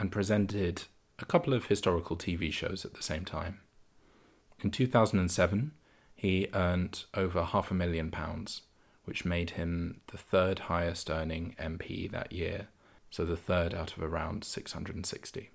and 0.00 0.10
presented 0.10 0.82
a 1.20 1.24
couple 1.24 1.54
of 1.54 1.66
historical 1.66 2.16
TV 2.16 2.52
shows 2.52 2.84
at 2.84 2.94
the 2.94 3.02
same 3.02 3.24
time. 3.24 3.60
In 4.58 4.72
2007, 4.72 5.70
he 6.16 6.48
earned 6.52 7.04
over 7.14 7.44
half 7.44 7.70
a 7.70 7.74
million 7.74 8.10
pounds, 8.10 8.62
which 9.04 9.24
made 9.24 9.50
him 9.50 10.00
the 10.08 10.18
third 10.18 10.58
highest 10.58 11.08
earning 11.08 11.54
MP 11.60 12.10
that 12.10 12.32
year 12.32 12.66
so 13.08 13.24
the 13.24 13.36
third 13.36 13.72
out 13.74 13.96
of 13.96 14.02
around 14.02 14.42
660. 14.42 15.50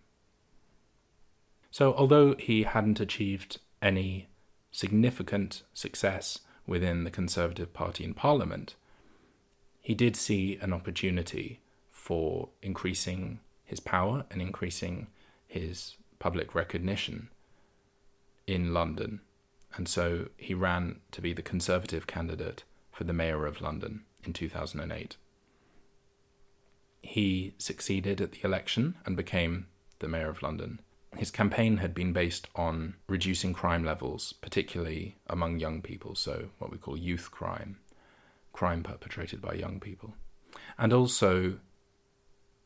So, 1.70 1.94
although 1.96 2.34
he 2.36 2.63
hadn't 2.63 3.02
achieved 3.02 3.60
any 3.82 4.30
significant 4.72 5.63
success 5.74 6.40
within 6.66 7.04
the 7.04 7.12
Conservative 7.12 7.74
Party 7.74 8.06
in 8.06 8.13
Parliament, 8.13 8.76
he 9.88 9.95
did 9.95 10.17
see 10.17 10.58
an 10.60 10.73
opportunity 10.73 11.62
for 11.91 12.50
increasing 12.62 13.39
his 13.63 13.80
power 13.80 14.26
and 14.30 14.41
increasing 14.41 15.08
his 15.47 15.95
public 16.19 16.54
recognition 16.54 17.30
in 18.45 18.73
London. 18.73 19.21
And 19.76 19.88
so 19.88 20.28
he 20.36 20.54
ran 20.54 21.00
to 21.12 21.21
be 21.21 21.32
the 21.32 21.41
Conservative 21.41 22.06
candidate 22.06 22.65
for 22.91 23.06
the 23.06 23.13
Mayor 23.13 23.45
of 23.45 23.62
London 23.62 24.04
in 24.26 24.34
2008. 24.34 25.15
He 27.02 27.54
succeeded 27.58 28.19
at 28.19 28.34
the 28.34 28.43
election 28.43 28.95
and 29.06 29.15
became 29.15 29.67
the 30.00 30.10
Mayor 30.10 30.28
of 30.28 30.43
London. 30.43 30.82
His 31.15 31.32
campaign 31.32 31.78
had 31.78 31.95
been 31.95 32.12
based 32.12 32.50
on 32.58 32.95
reducing 33.08 33.54
crime 33.54 33.86
levels, 33.86 34.34
particularly 34.41 35.15
among 35.28 35.62
young 35.62 35.82
people, 35.82 36.13
so 36.13 36.50
what 36.58 36.71
we 36.71 36.78
call 36.78 36.97
youth 36.97 37.32
crime, 37.32 37.78
crime 38.58 38.82
perpetrated 38.82 39.39
by 39.39 39.54
young 39.54 39.80
people, 39.80 40.15
and 40.80 40.91
also 40.91 41.60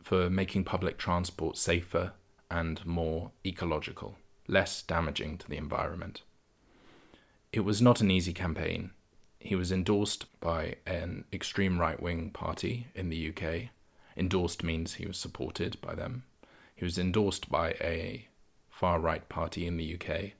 for 0.01 0.29
making 0.29 0.63
public 0.63 0.97
transport 0.97 1.57
safer 1.57 2.13
and 2.49 2.85
more 2.85 3.31
ecological, 3.45 4.15
less 4.47 4.81
damaging 4.83 5.37
to 5.37 5.49
the 5.49 5.57
environment. 5.57 6.21
It 7.51 7.65
was 7.65 7.81
not 7.81 7.99
an 7.99 8.09
easy 8.09 8.31
campaign. 8.31 8.91
He 9.37 9.53
was 9.53 9.69
endorsed 9.69 10.27
by 10.39 10.77
an 10.85 11.25
extreme 11.33 11.77
right 11.77 12.01
wing 12.01 12.29
party 12.29 12.87
in 12.95 13.09
the 13.09 13.29
UK. 13.29 13.69
Endorsed 14.15 14.63
means 14.63 14.93
he 14.93 15.05
was 15.05 15.17
supported 15.17 15.75
by 15.81 15.93
them. 15.93 16.23
He 16.73 16.85
was 16.85 16.97
endorsed 16.97 17.49
by 17.49 17.71
a 17.81 18.27
far 18.69 18.97
right 18.97 19.27
party 19.27 19.67
in 19.67 19.75
the 19.75 19.95
UK. 19.95 20.31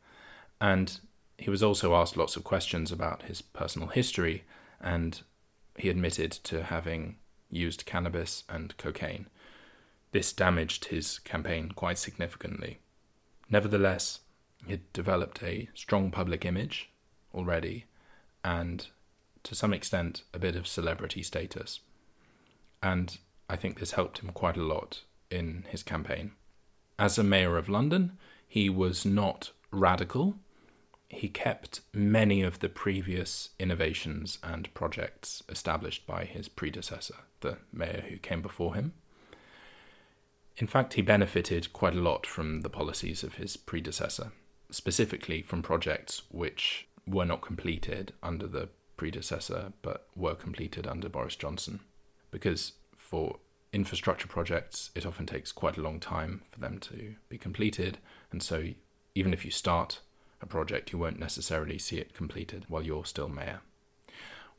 And 0.62 0.98
he 1.38 1.50
was 1.50 1.62
also 1.62 1.94
asked 1.94 2.16
lots 2.16 2.38
of 2.38 2.46
questions 2.46 2.90
about 2.90 3.24
his 3.24 3.42
personal 3.42 3.90
history, 3.90 4.46
and 4.80 5.22
he 5.78 5.90
admitted 5.90 6.32
to 6.32 6.64
having 6.64 7.18
used 7.50 7.86
cannabis 7.86 8.44
and 8.50 8.76
cocaine. 8.78 9.28
This 10.12 10.34
damaged 10.34 10.86
his 10.86 11.20
campaign 11.20 11.72
quite 11.72 11.98
significantly. 11.98 12.80
Nevertheless, 13.50 14.20
he 14.66 14.72
had 14.72 14.94
developed 14.94 15.42
a 15.44 15.70
strong 15.74 16.12
public 16.12 16.46
image 16.46 16.90
already 17.34 17.86
and, 18.44 18.88
to 19.44 19.56
some 19.56 19.74
extent, 19.74 20.24
a 20.34 20.40
bit 20.40 20.56
of 20.56 20.68
celebrity 20.68 21.24
status. 21.24 21.80
And 22.84 23.18
I 23.50 23.56
think 23.56 23.80
this 23.80 23.92
helped 23.92 24.20
him 24.20 24.32
quite 24.32 24.58
a 24.58 24.64
lot 24.64 25.04
in 25.30 25.66
his 25.70 25.84
campaign. 25.84 26.32
As 27.00 27.18
a 27.18 27.24
mayor 27.24 27.58
of 27.58 27.70
London, 27.70 28.18
he 28.48 28.70
was 28.70 29.06
not 29.06 29.52
radical. 29.72 30.36
He 31.14 31.28
kept 31.28 31.82
many 31.94 32.42
of 32.42 32.60
the 32.60 32.70
previous 32.70 33.50
innovations 33.60 34.40
and 34.42 34.74
projects 34.74 35.44
established 35.50 36.08
by 36.08 36.24
his 36.24 36.48
predecessor, 36.48 37.16
the 37.42 37.58
mayor 37.74 38.06
who 38.08 38.18
came 38.18 38.42
before 38.42 38.76
him. 38.76 38.94
In 40.56 40.68
fact, 40.68 40.94
he 40.94 41.02
benefited 41.02 41.74
quite 41.74 41.96
a 41.96 42.02
lot 42.02 42.26
from 42.26 42.62
the 42.62 42.70
policies 42.70 43.24
of 43.24 43.36
his 43.36 43.58
predecessor, 43.58 44.32
specifically 44.70 45.42
from 45.42 45.62
projects 45.62 46.22
which 46.30 46.88
were 47.06 47.26
not 47.26 47.42
completed 47.42 48.14
under 48.24 48.48
the 48.48 48.70
predecessor 48.96 49.74
but 49.82 50.08
were 50.16 50.36
completed 50.36 50.88
under 50.88 51.10
Boris 51.10 51.36
Johnson. 51.36 51.82
Because 52.32 52.74
for 52.96 53.40
infrastructure 53.74 54.30
projects, 54.30 54.92
it 54.96 55.06
often 55.06 55.26
takes 55.26 55.52
quite 55.52 55.78
a 55.78 55.82
long 55.82 56.00
time 56.00 56.44
for 56.52 56.60
them 56.62 56.80
to 56.80 57.16
be 57.28 57.38
completed, 57.38 57.98
and 58.32 58.42
so 58.42 58.70
even 59.14 59.34
if 59.34 59.44
you 59.44 59.52
start 59.52 60.00
a 60.42 60.46
project, 60.46 60.92
you 60.92 61.00
won't 61.00 61.20
necessarily 61.20 61.78
see 61.78 61.98
it 61.98 62.14
completed 62.14 62.66
while 62.68 62.84
you're 62.84 63.06
still 63.06 63.30
mayor. 63.30 63.62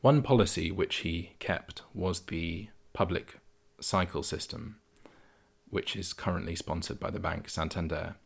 One 0.00 0.22
policy 0.22 0.70
which 0.70 0.96
he 0.96 1.32
kept 1.38 1.82
was 1.94 2.20
the 2.22 2.68
public 2.92 3.38
cycle 3.80 4.22
system, 4.22 4.76
which 5.70 5.96
is 5.96 6.12
currently 6.12 6.56
sponsored 6.56 6.98
by 6.98 7.10
the 7.10 7.20
bank 7.20 7.48
Santander. 7.48 8.16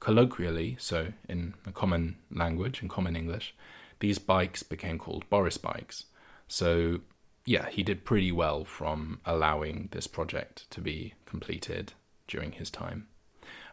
Colloquially, 0.00 0.76
so 0.78 1.12
in 1.28 1.54
a 1.66 1.72
common 1.72 2.16
language, 2.30 2.82
in 2.82 2.88
common 2.88 3.16
English, 3.16 3.54
these 4.00 4.18
bikes 4.18 4.62
became 4.62 4.98
called 4.98 5.28
Boris 5.30 5.56
bikes. 5.56 6.04
So, 6.46 7.00
yeah, 7.46 7.68
he 7.70 7.82
did 7.82 8.04
pretty 8.04 8.30
well 8.30 8.64
from 8.64 9.20
allowing 9.24 9.88
this 9.92 10.06
project 10.06 10.70
to 10.70 10.80
be 10.80 11.14
completed 11.24 11.94
during 12.28 12.52
his 12.52 12.70
time. 12.70 13.08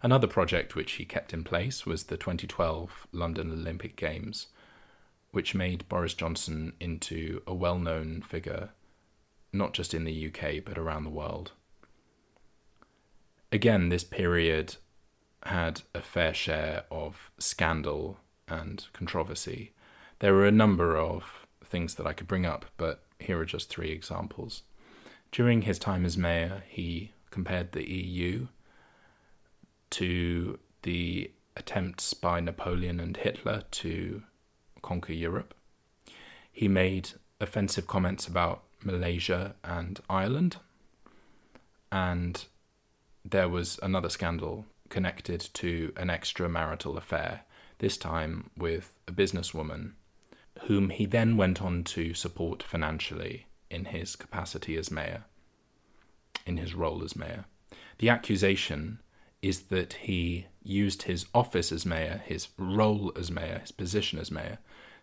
Another 0.04 0.28
project 0.28 0.76
which 0.76 0.94
he 0.94 1.06
kept 1.06 1.34
in 1.34 1.44
place 1.44 1.86
was 1.86 2.06
the 2.06 2.18
2012 2.18 3.08
London 3.12 3.52
Olympic 3.52 3.96
Games, 3.96 4.48
which 5.32 5.56
made 5.56 5.88
Boris 5.88 6.14
Johnson 6.14 6.74
into 6.80 7.42
a 7.46 7.54
well 7.54 7.78
known 7.78 8.22
figure, 8.22 8.70
not 9.54 9.74
just 9.74 9.94
in 9.94 10.04
the 10.04 10.28
UK, 10.28 10.64
but 10.66 10.78
around 10.78 11.04
the 11.04 11.10
world 11.10 11.52
again, 13.52 13.90
this 13.90 14.04
period 14.04 14.76
had 15.44 15.82
a 15.94 16.02
fair 16.02 16.34
share 16.34 16.86
of 16.90 17.32
scandal 17.38 18.18
and 18.48 18.86
controversy. 18.94 19.74
There 20.20 20.34
were 20.34 20.46
a 20.46 20.52
number 20.52 20.96
of 20.98 21.48
things 21.64 21.96
that 21.96 22.08
I 22.08 22.14
could 22.14 22.28
bring 22.28 22.46
up, 22.46 22.66
but 22.78 23.04
here 23.20 23.40
are 23.40 23.46
just 23.46 23.70
three 23.70 23.92
examples. 23.92 24.64
During 25.32 25.64
his 25.64 25.80
time 25.80 26.06
as 26.06 26.18
mayor, 26.18 26.64
he 26.68 27.14
compared 27.30 27.72
the 27.72 27.90
EU 27.90 28.48
to 29.92 30.60
the 30.84 31.32
attempts 31.56 32.14
by 32.14 32.40
Napoleon 32.40 33.00
and 33.00 33.16
Hitler 33.16 33.64
to 33.72 34.24
conquer 34.82 35.14
Europe. 35.14 35.54
He 36.52 36.68
made 36.68 37.12
offensive 37.40 37.88
comments 37.88 38.28
about 38.28 38.64
Malaysia 38.84 39.56
and 39.64 40.00
Ireland, 40.10 40.58
and 41.92 42.46
there 43.24 43.50
was 43.50 43.80
another 43.84 44.10
scandal 44.10 44.66
connected 44.90 45.40
to 45.54 45.94
an 45.96 46.08
extramarital 46.08 46.98
affair, 46.98 47.42
this 47.80 47.98
time 47.98 48.50
with 48.58 48.94
a 49.08 49.12
businesswoman, 49.12 49.94
whom 50.64 50.90
he 50.90 51.06
then 51.06 51.38
went 51.38 51.62
on 51.62 51.84
to 51.84 52.14
support 52.14 52.64
financially 52.64 53.46
in 53.70 53.86
his 53.86 54.16
capacity 54.16 54.76
as 54.76 54.92
mayor, 54.92 55.24
in 56.46 56.58
his 56.58 56.74
role 56.74 57.04
as 57.04 57.16
mayor. 57.16 57.46
The 58.00 58.10
accusation 58.10 59.00
is 59.42 59.64
that 59.64 59.94
he 59.94 60.48
used 60.64 61.04
his 61.04 61.26
office 61.34 61.72
as 61.72 61.86
mayor, 61.86 62.22
his 62.26 62.50
role 62.58 63.12
as 63.16 63.32
mayor, 63.32 63.60
his 63.60 63.72
position 63.72 64.20
as 64.20 64.32
mayor, 64.32 64.60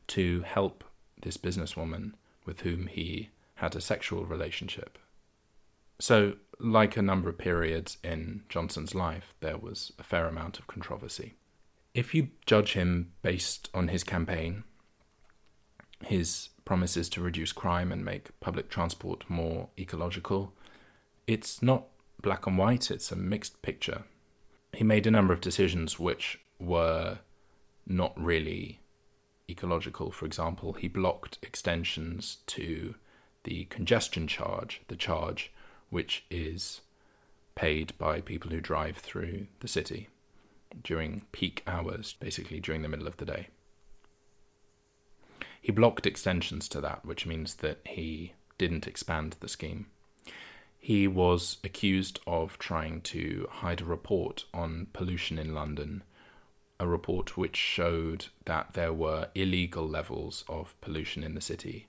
to 0.07 0.42
help 0.42 0.85
this 1.22 1.37
businesswoman 1.37 2.12
with 2.44 2.61
whom 2.61 2.87
he 2.87 3.31
had 3.57 3.74
a 3.74 3.81
sexual 3.81 4.24
relationship. 4.24 4.98
So, 6.01 6.35
like 6.61 6.96
a 6.96 7.03
number 7.03 7.29
of 7.29 7.38
periods 7.38 7.98
in 8.05 8.42
Johnson's 8.48 8.94
life, 8.94 9.35
there 9.40 9.59
was 9.59 9.92
a 9.98 10.05
fair 10.05 10.27
amount 10.27 10.59
of 10.59 10.68
controversy. 10.68 11.35
If 11.92 12.14
you 12.14 12.29
judge 12.46 12.74
him 12.74 13.12
based 13.22 13.68
on 13.74 13.88
his 13.88 14.05
campaign, 14.05 14.62
his 16.05 16.51
promises 16.64 17.09
to 17.09 17.20
reduce 17.20 17.51
crime 17.51 17.90
and 17.90 18.05
make 18.05 18.38
public 18.38 18.68
transport 18.68 19.24
more 19.29 19.70
ecological, 19.77 20.53
it's 21.27 21.62
not 21.62 21.87
black 22.22 22.46
and 22.46 22.57
white, 22.57 22.90
it's 22.90 23.11
a 23.11 23.16
mixed 23.16 23.61
picture. 23.62 24.05
He 24.78 24.84
made 24.84 25.08
a 25.08 25.10
number 25.10 25.32
of 25.32 25.40
decisions 25.40 25.98
which 25.98 26.38
were 26.60 27.18
not 27.84 28.12
really 28.16 28.78
ecological. 29.50 30.12
For 30.12 30.24
example, 30.24 30.74
he 30.74 30.86
blocked 30.86 31.36
extensions 31.42 32.36
to 32.46 32.94
the 33.42 33.64
congestion 33.64 34.28
charge, 34.28 34.82
the 34.86 34.94
charge 34.94 35.52
which 35.90 36.24
is 36.30 36.82
paid 37.56 37.98
by 37.98 38.20
people 38.20 38.52
who 38.52 38.60
drive 38.60 38.98
through 38.98 39.48
the 39.58 39.66
city 39.66 40.10
during 40.84 41.22
peak 41.32 41.64
hours, 41.66 42.14
basically 42.20 42.60
during 42.60 42.82
the 42.82 42.88
middle 42.88 43.08
of 43.08 43.16
the 43.16 43.26
day. 43.26 43.48
He 45.60 45.72
blocked 45.72 46.06
extensions 46.06 46.68
to 46.68 46.80
that, 46.82 47.04
which 47.04 47.26
means 47.26 47.56
that 47.56 47.80
he 47.84 48.34
didn't 48.58 48.86
expand 48.86 49.38
the 49.40 49.48
scheme. 49.48 49.86
He 50.78 51.06
was 51.06 51.58
accused 51.64 52.20
of 52.26 52.58
trying 52.58 53.00
to 53.02 53.46
hide 53.50 53.80
a 53.80 53.84
report 53.84 54.44
on 54.54 54.86
pollution 54.92 55.38
in 55.38 55.54
London, 55.54 56.02
a 56.80 56.86
report 56.86 57.36
which 57.36 57.56
showed 57.56 58.26
that 58.44 58.74
there 58.74 58.92
were 58.92 59.28
illegal 59.34 59.86
levels 59.86 60.44
of 60.48 60.80
pollution 60.80 61.24
in 61.24 61.34
the 61.34 61.40
city 61.40 61.88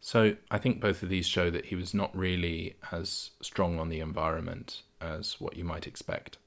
so 0.00 0.36
I 0.50 0.58
think 0.58 0.80
both 0.80 1.02
of 1.02 1.08
these 1.08 1.26
show 1.26 1.50
that 1.50 1.66
he 1.66 1.74
was 1.74 1.92
not 1.92 2.16
really 2.16 2.76
as 2.92 3.30
strong 3.40 3.78
on 3.78 3.88
the 3.88 4.00
environment 4.00 4.82
as 5.00 5.40
what 5.40 5.56
you 5.56 5.64
might 5.64 5.86
expect. 5.86 6.38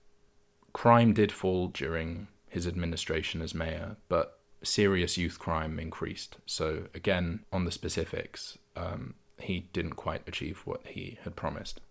Crime 0.73 1.13
did 1.13 1.31
fall 1.31 1.67
during 1.67 2.27
his 2.47 2.65
administration 2.65 3.41
as 3.41 3.53
mayor, 3.53 3.97
but 4.07 4.39
serious 4.63 5.17
youth 5.17 5.37
crime 5.37 5.79
increased. 5.79 6.37
So 6.45 6.83
again, 6.93 7.41
on 7.51 7.65
the 7.65 7.71
specifics, 7.71 8.57
um, 8.75 9.15
he 9.43 9.67
didn't 9.73 9.95
quite 9.95 10.27
achieve 10.27 10.61
what 10.65 10.85
he 10.87 11.17
had 11.23 11.35
promised. 11.35 11.81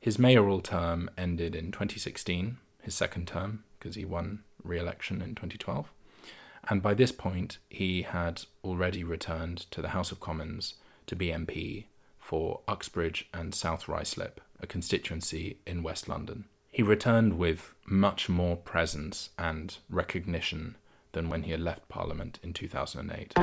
His 0.00 0.18
mayoral 0.18 0.60
term 0.60 1.10
ended 1.18 1.54
in 1.54 1.72
2016, 1.72 2.56
his 2.82 2.94
second 2.94 3.28
term, 3.28 3.64
because 3.78 3.96
he 3.96 4.04
won 4.04 4.44
re 4.62 4.78
election 4.78 5.20
in 5.20 5.30
2012. 5.30 5.92
And 6.68 6.82
by 6.82 6.94
this 6.94 7.12
point, 7.12 7.58
he 7.68 8.02
had 8.02 8.42
already 8.64 9.02
returned 9.04 9.58
to 9.70 9.82
the 9.82 9.90
House 9.90 10.12
of 10.12 10.20
Commons 10.20 10.74
to 11.06 11.16
be 11.16 11.28
MP 11.28 11.86
for 12.18 12.60
Uxbridge 12.68 13.28
and 13.34 13.54
South 13.54 13.86
Ruislip, 13.86 14.38
a 14.60 14.66
constituency 14.66 15.58
in 15.66 15.82
West 15.82 16.08
London. 16.08 16.44
He 16.70 16.82
returned 16.82 17.38
with 17.38 17.74
much 17.86 18.28
more 18.28 18.56
presence 18.56 19.30
and 19.38 19.76
recognition 19.88 20.76
than 21.12 21.28
when 21.28 21.42
he 21.42 21.50
had 21.50 21.60
left 21.60 21.88
Parliament 21.88 22.38
in 22.42 22.52
2008. 22.52 23.34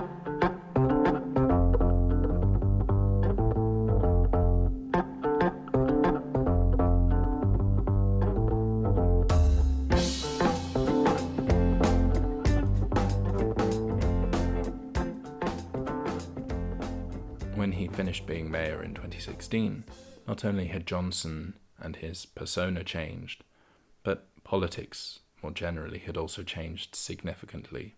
2016, 19.27 19.83
not 20.25 20.45
only 20.45 20.67
had 20.67 20.87
Johnson 20.87 21.53
and 21.79 21.97
his 21.97 22.25
persona 22.25 22.81
changed, 22.81 23.43
but 24.01 24.25
politics 24.45 25.19
more 25.43 25.51
generally 25.51 25.99
had 25.99 26.15
also 26.15 26.43
changed 26.43 26.95
significantly. 26.95 27.95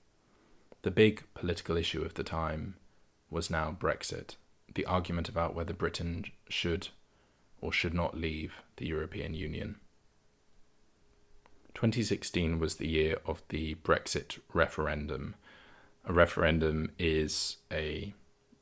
The 0.81 0.89
big 0.89 1.23
political 1.35 1.77
issue 1.77 2.01
of 2.01 2.15
the 2.15 2.23
time 2.23 2.77
was 3.29 3.51
now 3.51 3.77
Brexit, 3.79 4.37
the 4.73 4.87
argument 4.87 5.29
about 5.29 5.53
whether 5.53 5.73
Britain 5.73 6.25
should 6.49 6.87
or 7.61 7.71
should 7.71 7.93
not 7.93 8.17
leave 8.17 8.55
the 8.77 8.87
European 8.87 9.35
Union. 9.35 9.75
2016 11.75 12.57
was 12.57 12.75
the 12.75 12.87
year 12.87 13.19
of 13.25 13.43
the 13.49 13.75
Brexit 13.75 14.39
referendum. 14.51 15.35
A 16.05 16.11
referendum 16.11 16.91
is 16.97 17.57
a 17.71 18.13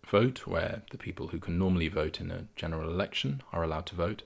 vote 0.08 0.48
where 0.48 0.84
the 0.91 0.98
people 0.98 1.28
who 1.28 1.39
can 1.39 1.60
normally 1.60 1.88
vote 1.88 2.20
in 2.22 2.32
a 2.32 2.46
general 2.56 2.89
election 2.89 3.41
are 3.52 3.63
allowed 3.63 3.86
to 3.88 3.96
vote. 3.96 4.24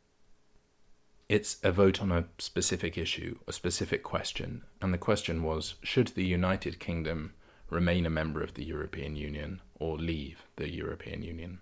It's 1.28 1.58
a 1.64 1.72
vote 1.72 2.02
on 2.02 2.12
a 2.12 2.26
specific 2.38 2.98
issue, 2.98 3.40
a 3.48 3.54
specific 3.54 4.04
question, 4.04 4.64
and 4.82 4.94
the 4.94 4.98
question 4.98 5.44
was 5.44 5.76
should 5.82 6.10
the 6.10 6.26
United 6.26 6.80
Kingdom 6.80 7.34
remain 7.70 8.06
a 8.06 8.10
member 8.10 8.44
of 8.44 8.54
the 8.54 8.66
European 8.66 9.16
Union 9.16 9.62
or 9.80 9.98
leave 9.98 10.44
the 10.58 10.70
European 10.70 11.24
Union? 11.24 11.60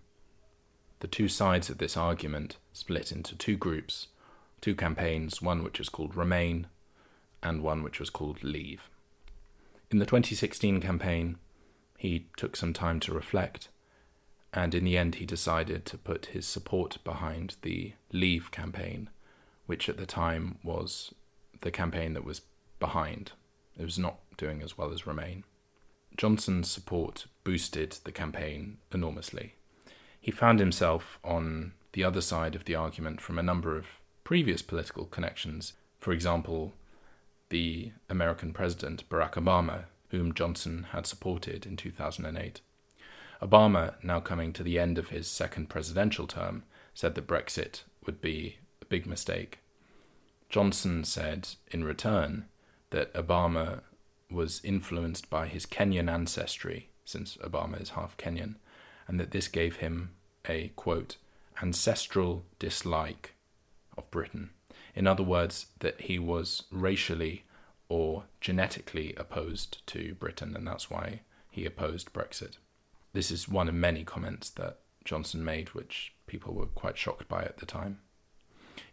The 1.02 1.08
two 1.08 1.28
sides 1.28 1.70
of 1.70 1.78
this 1.78 1.96
argument 1.96 2.58
split 2.74 3.12
into 3.12 3.36
two 3.36 3.56
groups, 3.56 4.08
two 4.60 4.76
campaigns, 4.76 5.42
one 5.42 5.64
which 5.64 5.80
was 5.80 5.88
called 5.88 6.16
Remain 6.16 6.68
and 7.42 7.62
one 7.62 7.84
which 7.84 8.00
was 8.00 8.10
called 8.10 8.44
Leave. 8.44 8.90
In 9.92 10.00
the 10.00 10.06
2016 10.06 10.82
campaign, 10.82 11.38
he 11.98 12.28
took 12.38 12.56
some 12.56 12.74
time 12.74 13.00
to 13.02 13.14
reflect, 13.14 13.70
and 14.54 14.74
in 14.74 14.84
the 14.84 14.98
end, 14.98 15.16
he 15.16 15.26
decided 15.26 15.86
to 15.86 15.98
put 15.98 16.28
his 16.28 16.48
support 16.48 16.98
behind 17.04 17.56
the 17.62 17.94
Leave 18.12 18.52
campaign 18.52 19.10
which 19.70 19.88
at 19.88 19.98
the 19.98 20.06
time 20.08 20.58
was 20.64 21.14
the 21.62 21.70
campaign 21.70 22.14
that 22.14 22.26
was 22.26 22.42
behind. 22.80 23.34
It 23.78 23.84
was 23.84 24.00
not 24.00 24.16
doing 24.36 24.64
as 24.64 24.80
well 24.80 24.92
as 24.92 25.06
Remain. 25.06 25.44
Johnson's 26.18 26.72
support 26.72 27.28
boosted 27.44 28.00
the 28.04 28.12
campaign 28.12 28.80
enormously. 28.92 29.54
He 30.20 30.32
found 30.32 30.60
himself 30.60 31.20
on 31.24 31.74
the 31.94 32.04
other 32.04 32.20
side 32.20 32.56
of 32.56 32.66
the 32.66 32.74
argument 32.74 33.22
from 33.22 33.38
a 33.38 33.44
number 33.44 33.78
of 33.78 33.86
previous 34.24 34.64
political 34.64 35.06
connections. 35.06 35.74
For 36.00 36.14
example, 36.14 36.74
the 37.50 37.92
American 38.10 38.54
president 38.54 39.08
Barack 39.08 39.34
Obama, 39.34 39.84
whom 40.10 40.34
Johnson 40.34 40.88
had 40.94 41.06
supported 41.06 41.68
in 41.68 41.78
2008. 41.78 42.62
Obama, 43.42 43.94
now 44.04 44.20
coming 44.20 44.52
to 44.54 44.64
the 44.64 44.78
end 44.78 44.98
of 44.98 45.10
his 45.10 45.28
second 45.28 45.70
presidential 45.70 46.28
term, 46.28 46.64
said 46.94 47.16
that 47.16 47.28
Brexit 47.28 47.84
would 48.06 48.20
be 48.22 48.58
a 48.82 48.86
big 48.86 49.06
mistake. 49.06 49.60
Johnson 50.50 51.04
said 51.04 51.50
in 51.72 51.84
return 51.84 52.46
that 52.90 53.14
Obama 53.14 53.82
was 54.30 54.62
influenced 54.64 55.30
by 55.30 55.48
his 55.48 55.66
Kenyan 55.66 56.10
ancestry, 56.10 56.90
since 57.06 57.38
Obama 57.38 57.82
is 57.82 57.92
half 57.92 58.18
Kenyan, 58.18 58.56
and 59.08 59.20
that 59.20 59.32
this 59.32 59.48
gave 59.48 59.78
him 59.78 60.12
a 60.48 60.70
quote, 60.76 61.18
ancestral 61.62 62.46
dislike 62.58 63.36
of 63.98 64.10
Britain. 64.12 64.50
In 64.96 65.08
other 65.08 65.24
words, 65.24 65.68
that 65.80 66.02
he 66.02 66.20
was 66.20 66.64
racially 66.72 67.44
or 67.88 68.26
genetically 68.42 69.14
opposed 69.18 69.86
to 69.88 70.16
Britain, 70.16 70.56
and 70.56 70.68
that's 70.68 70.90
why 70.90 71.22
he 71.50 71.66
opposed 71.66 72.14
Brexit. 72.14 72.58
This 73.14 73.32
is 73.32 73.50
one 73.50 73.68
of 73.68 73.76
many 73.76 74.04
comments 74.04 74.50
that 74.52 74.80
Johnson 75.04 75.44
made, 75.44 75.70
which 75.70 76.14
people 76.28 76.54
were 76.54 76.68
quite 76.68 76.98
shocked 76.98 77.28
by 77.28 77.44
at 77.44 77.58
the 77.58 77.66
time. 77.66 78.00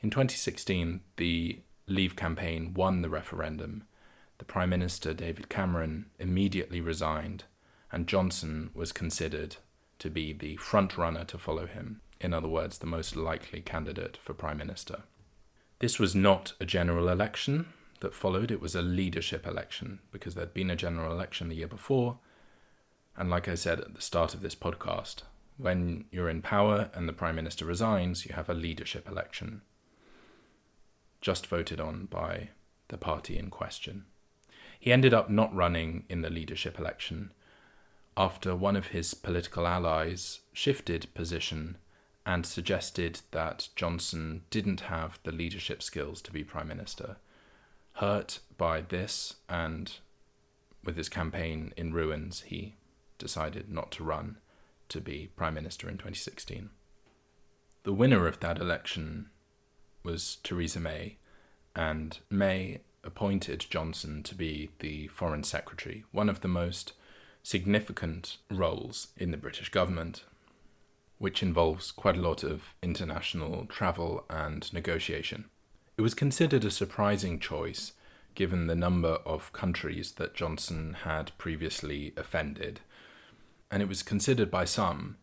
In 0.03 0.11
2016, 0.11 1.01
the 1.17 1.61
Leave 1.89 2.17
campaign 2.17 2.75
won 2.75 3.03
the 3.03 3.09
referendum. 3.09 3.85
The 4.39 4.45
Prime 4.45 4.71
Minister, 4.71 5.15
David 5.15 5.49
Cameron, 5.49 6.07
immediately 6.19 6.81
resigned, 6.81 7.45
and 7.93 8.09
Johnson 8.09 8.71
was 8.75 8.91
considered 8.93 9.57
to 10.01 10.11
be 10.11 10.33
the 10.33 10.57
front 10.57 10.99
runner 10.99 11.25
to 11.25 11.39
follow 11.39 11.67
him. 11.67 12.01
In 12.21 12.35
other 12.35 12.49
words, 12.49 12.79
the 12.79 12.87
most 12.87 13.15
likely 13.15 13.61
candidate 13.61 14.17
for 14.17 14.35
Prime 14.35 14.59
Minister. 14.59 15.03
This 15.79 15.99
was 15.99 16.15
not 16.15 16.55
a 16.61 16.65
general 16.65 17.09
election 17.09 17.67
that 18.01 18.15
followed, 18.15 18.51
it 18.51 18.61
was 18.61 18.75
a 18.75 18.83
leadership 18.83 19.47
election 19.47 20.01
because 20.11 20.35
there'd 20.35 20.55
been 20.55 20.71
a 20.71 20.77
general 20.77 21.13
election 21.13 21.49
the 21.49 21.57
year 21.57 21.69
before. 21.69 22.19
And 23.17 23.31
like 23.31 23.49
I 23.49 23.55
said 23.55 23.81
at 23.81 23.95
the 23.95 24.03
start 24.03 24.35
of 24.35 24.43
this 24.43 24.55
podcast, 24.55 25.23
when 25.57 26.05
you're 26.11 26.29
in 26.29 26.43
power 26.43 26.91
and 26.95 27.09
the 27.09 27.15
Prime 27.15 27.37
Minister 27.37 27.65
resigns, 27.65 28.27
you 28.27 28.35
have 28.35 28.51
a 28.51 28.55
leadership 28.55 29.09
election 29.09 29.63
just 31.21 31.47
voted 31.47 31.81
on 31.81 32.07
by 32.07 32.51
the 32.89 32.99
party 32.99 33.39
in 33.39 33.51
question. 33.51 34.05
He 34.79 34.93
ended 34.93 35.15
up 35.15 35.31
not 35.31 35.55
running 35.55 36.05
in 36.09 36.21
the 36.21 36.31
leadership 36.31 36.79
election 36.79 37.33
after 38.17 38.55
one 38.55 38.77
of 38.77 38.89
his 38.89 39.15
political 39.15 39.67
allies 39.67 40.41
shifted 40.53 41.13
position 41.15 41.79
and 42.25 42.45
suggested 42.45 43.21
that 43.31 43.69
Johnson 43.77 44.43
didn't 44.51 44.83
have 44.83 45.19
the 45.23 45.33
leadership 45.33 45.83
skills 45.83 46.21
to 46.23 46.33
be 46.33 46.45
Prime 46.45 46.69
Minister. 46.69 47.17
Hurt 47.95 48.41
by 48.59 48.83
this 48.83 49.37
and 49.49 49.93
with 50.85 50.97
his 50.97 51.09
campaign 51.09 51.73
in 51.77 51.93
ruins, 51.93 52.43
he 52.43 52.77
decided 53.19 53.71
not 53.71 53.91
to 53.93 54.05
run 54.05 54.39
to 54.89 55.01
be 55.01 55.31
Prime 55.37 55.55
Minister 55.55 55.89
in 55.89 55.95
2016. 55.95 56.71
The 57.83 57.93
winner 57.93 58.27
of 58.27 58.41
that 58.41 58.59
election 58.59 59.31
was 60.03 60.39
Theresa 60.43 60.81
May, 60.81 61.19
and 61.75 62.19
May 62.31 62.81
appointed 63.05 63.67
Johnson 63.71 64.23
to 64.25 64.35
be 64.35 64.71
the 64.81 65.07
Foreign 65.09 65.45
Secretary, 65.45 66.05
one 66.11 66.29
of 66.29 66.41
the 66.41 66.49
most 66.49 66.93
significant 67.43 68.39
roles 68.51 69.09
in 69.17 69.31
the 69.31 69.37
British 69.37 69.69
government, 69.69 70.25
which 71.19 71.43
involves 71.43 71.93
quite 71.93 72.17
a 72.17 72.21
lot 72.21 72.43
of 72.43 72.75
international 72.83 73.67
travel 73.67 74.25
and 74.29 74.73
negotiation. 74.73 75.45
It 75.97 76.03
was 76.03 76.15
considered 76.15 76.65
a 76.65 76.71
surprising 76.71 77.39
choice 77.39 77.93
given 78.35 78.67
the 78.67 78.75
number 78.75 79.19
of 79.25 79.53
countries 79.53 80.13
that 80.13 80.35
Johnson 80.35 80.95
had 81.05 81.33
previously 81.39 82.13
offended, 82.17 82.81
and 83.71 83.83
it 83.83 83.89
was 83.89 84.03
considered 84.03 84.51
by 84.51 84.65
some 84.65 85.17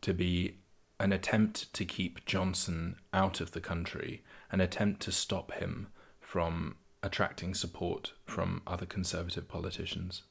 to 0.00 0.14
be 0.14 0.58
an 1.00 1.12
attempt 1.12 1.72
to 1.74 1.84
keep 1.84 2.24
Johnson 2.24 2.96
out 3.12 3.40
of 3.40 3.52
the 3.52 3.60
country, 3.60 4.22
an 4.50 4.60
attempt 4.60 5.00
to 5.02 5.12
stop 5.12 5.52
him 5.52 5.88
from 6.20 6.76
attracting 7.02 7.54
support 7.54 8.12
from 8.26 8.62
other 8.66 8.86
conservative 8.86 9.48
politicians. 9.48 10.22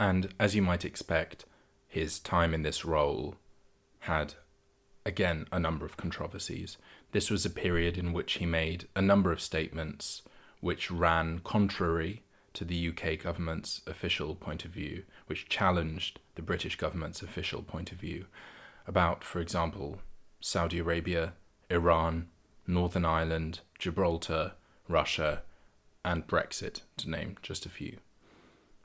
And 0.00 0.34
as 0.40 0.54
you 0.54 0.62
might 0.62 0.84
expect, 0.84 1.44
his 1.86 2.18
time 2.18 2.54
in 2.54 2.62
this 2.62 2.84
role 2.84 3.36
had, 4.00 4.34
again, 5.06 5.46
a 5.52 5.60
number 5.60 5.86
of 5.86 5.96
controversies. 5.96 6.76
This 7.12 7.30
was 7.30 7.44
a 7.44 7.50
period 7.50 7.96
in 7.96 8.12
which 8.12 8.34
he 8.34 8.46
made 8.46 8.88
a 8.96 9.02
number 9.02 9.30
of 9.30 9.40
statements 9.40 10.22
which 10.60 10.90
ran 10.90 11.40
contrary 11.40 12.22
to 12.54 12.64
the 12.64 12.88
UK 12.88 13.22
government's 13.22 13.82
official 13.86 14.34
point 14.34 14.64
of 14.64 14.70
view, 14.70 15.04
which 15.26 15.48
challenged 15.48 16.20
the 16.36 16.42
British 16.42 16.76
government's 16.76 17.22
official 17.22 17.62
point 17.62 17.92
of 17.92 17.98
view 17.98 18.26
about, 18.86 19.22
for 19.22 19.40
example, 19.40 20.00
Saudi 20.40 20.78
Arabia, 20.78 21.34
Iran, 21.70 22.28
Northern 22.66 23.04
Ireland, 23.04 23.60
Gibraltar, 23.78 24.52
Russia, 24.88 25.42
and 26.04 26.26
Brexit, 26.26 26.80
to 26.98 27.10
name 27.10 27.36
just 27.42 27.66
a 27.66 27.70
few. 27.70 27.98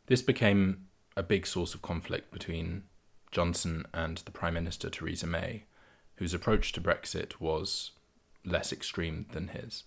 This 0.08 0.22
became 0.22 0.88
a 1.16 1.24
big 1.24 1.46
source 1.46 1.74
of 1.74 1.82
conflict 1.82 2.32
between 2.32 2.84
Johnson 3.32 3.86
and 3.94 4.18
the 4.20 4.32
Prime 4.32 4.54
Minister 4.54 4.90
Theresa 4.90 5.28
May, 5.28 5.66
whose 6.16 6.34
approach 6.34 6.72
to 6.74 6.82
Brexit 6.82 7.40
was 7.40 7.92
less 8.46 8.74
extreme 8.74 9.26
than 9.32 9.50
his. 9.50 9.84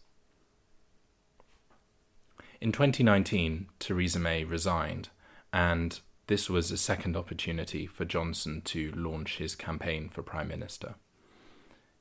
In 2.62 2.70
2019, 2.70 3.70
Theresa 3.81 4.20
May 4.20 4.44
resigned, 4.44 5.09
and 5.53 5.98
this 6.29 6.48
was 6.48 6.70
a 6.70 6.77
second 6.77 7.16
opportunity 7.16 7.88
for 7.88 8.05
Johnson 8.05 8.62
to 8.66 8.92
launch 8.92 9.38
his 9.38 9.57
campaign 9.57 10.09
for 10.09 10.22
Prime 10.22 10.46
Minister. 10.46 10.94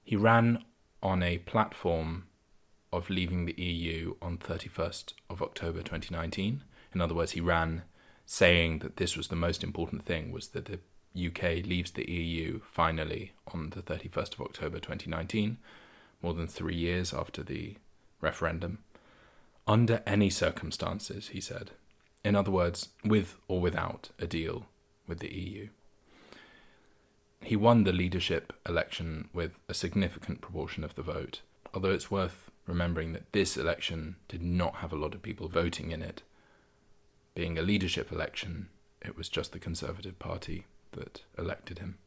He 0.03 0.15
ran 0.15 0.63
on 1.01 1.23
a 1.23 1.39
platform 1.39 2.27
of 2.93 3.09
leaving 3.09 3.45
the 3.45 3.59
EU 3.59 4.13
on 4.21 4.37
31st 4.37 5.13
of 5.31 5.41
October 5.41 5.79
2019. 5.79 6.61
In 6.93 7.01
other 7.01 7.15
words, 7.15 7.31
he 7.31 7.41
ran 7.41 7.81
saying 8.27 8.79
that 8.79 8.97
this 8.97 9.17
was 9.17 9.29
the 9.29 9.35
most 9.35 9.63
important 9.63 10.05
thing 10.05 10.31
was 10.31 10.49
that 10.49 10.65
the 10.65 10.79
UK 11.27 11.65
leaves 11.65 11.89
the 11.89 12.07
EU 12.07 12.59
finally 12.71 13.31
on 13.51 13.71
the 13.71 13.81
31st 13.81 14.35
of 14.35 14.41
October 14.41 14.77
2019, 14.77 15.57
more 16.21 16.35
than 16.35 16.45
3 16.45 16.75
years 16.75 17.15
after 17.15 17.41
the 17.41 17.77
referendum. 18.21 18.77
Under 19.67 20.01
any 20.05 20.29
circumstances, 20.29 21.29
he 21.29 21.41
said. 21.41 21.71
In 22.23 22.35
other 22.35 22.51
words, 22.51 22.89
with 23.03 23.35
or 23.47 23.59
without 23.59 24.09
a 24.19 24.27
deal 24.27 24.65
with 25.07 25.19
the 25.19 25.33
EU. 25.33 25.69
He 27.41 27.55
won 27.55 27.83
the 27.83 27.91
leadership 27.91 28.53
election 28.67 29.29
with 29.33 29.53
a 29.67 29.73
significant 29.73 30.41
proportion 30.41 30.83
of 30.83 30.95
the 30.95 31.01
vote, 31.01 31.41
although 31.73 31.91
it's 31.91 32.11
worth 32.11 32.51
remembering 32.67 33.13
that 33.13 33.31
this 33.33 33.57
election 33.57 34.15
did 34.27 34.43
not 34.43 34.75
have 34.75 34.93
a 34.93 34.97
lot 34.97 35.15
of 35.15 35.23
people 35.23 35.47
voting 35.47 35.91
in 35.91 36.01
it. 36.01 36.21
Being 37.33 37.57
a 37.57 37.63
leadership 37.63 38.11
election, 38.11 38.69
it 39.01 39.17
was 39.17 39.29
just 39.29 39.51
the 39.51 39.59
Conservative 39.59 40.19
Party 40.19 40.65
that 40.91 41.23
elected 41.37 41.79
him. 41.79 41.97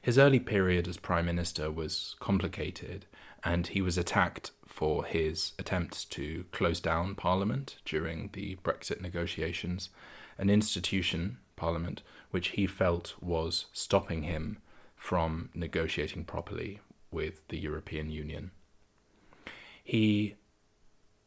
His 0.00 0.18
early 0.18 0.40
period 0.40 0.88
as 0.88 0.96
Prime 0.96 1.26
Minister 1.26 1.70
was 1.70 2.16
complicated, 2.18 3.04
and 3.46 3.68
he 3.68 3.80
was 3.80 3.96
attacked 3.96 4.50
for 4.66 5.04
his 5.04 5.52
attempts 5.56 6.04
to 6.04 6.44
close 6.50 6.80
down 6.80 7.14
Parliament 7.14 7.76
during 7.84 8.28
the 8.32 8.56
Brexit 8.56 9.00
negotiations, 9.00 9.88
an 10.36 10.50
institution, 10.50 11.38
Parliament, 11.54 12.02
which 12.32 12.48
he 12.48 12.66
felt 12.66 13.14
was 13.20 13.66
stopping 13.72 14.24
him 14.24 14.58
from 14.96 15.50
negotiating 15.54 16.24
properly 16.24 16.80
with 17.12 17.46
the 17.46 17.56
European 17.56 18.10
Union. 18.10 18.50
He 19.84 20.34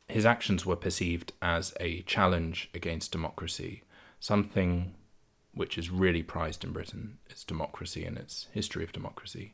his 0.09 0.25
actions 0.25 0.65
were 0.65 0.75
perceived 0.75 1.31
as 1.41 1.73
a 1.79 2.01
challenge 2.01 2.69
against 2.73 3.13
democracy, 3.13 3.83
something 4.19 4.93
which 5.53 5.77
is 5.77 5.89
really 5.89 6.23
prized 6.23 6.65
in 6.65 6.73
Britain, 6.73 7.19
its 7.29 7.45
democracy 7.45 8.03
and 8.03 8.17
its 8.17 8.47
history 8.51 8.83
of 8.83 8.91
democracy. 8.91 9.53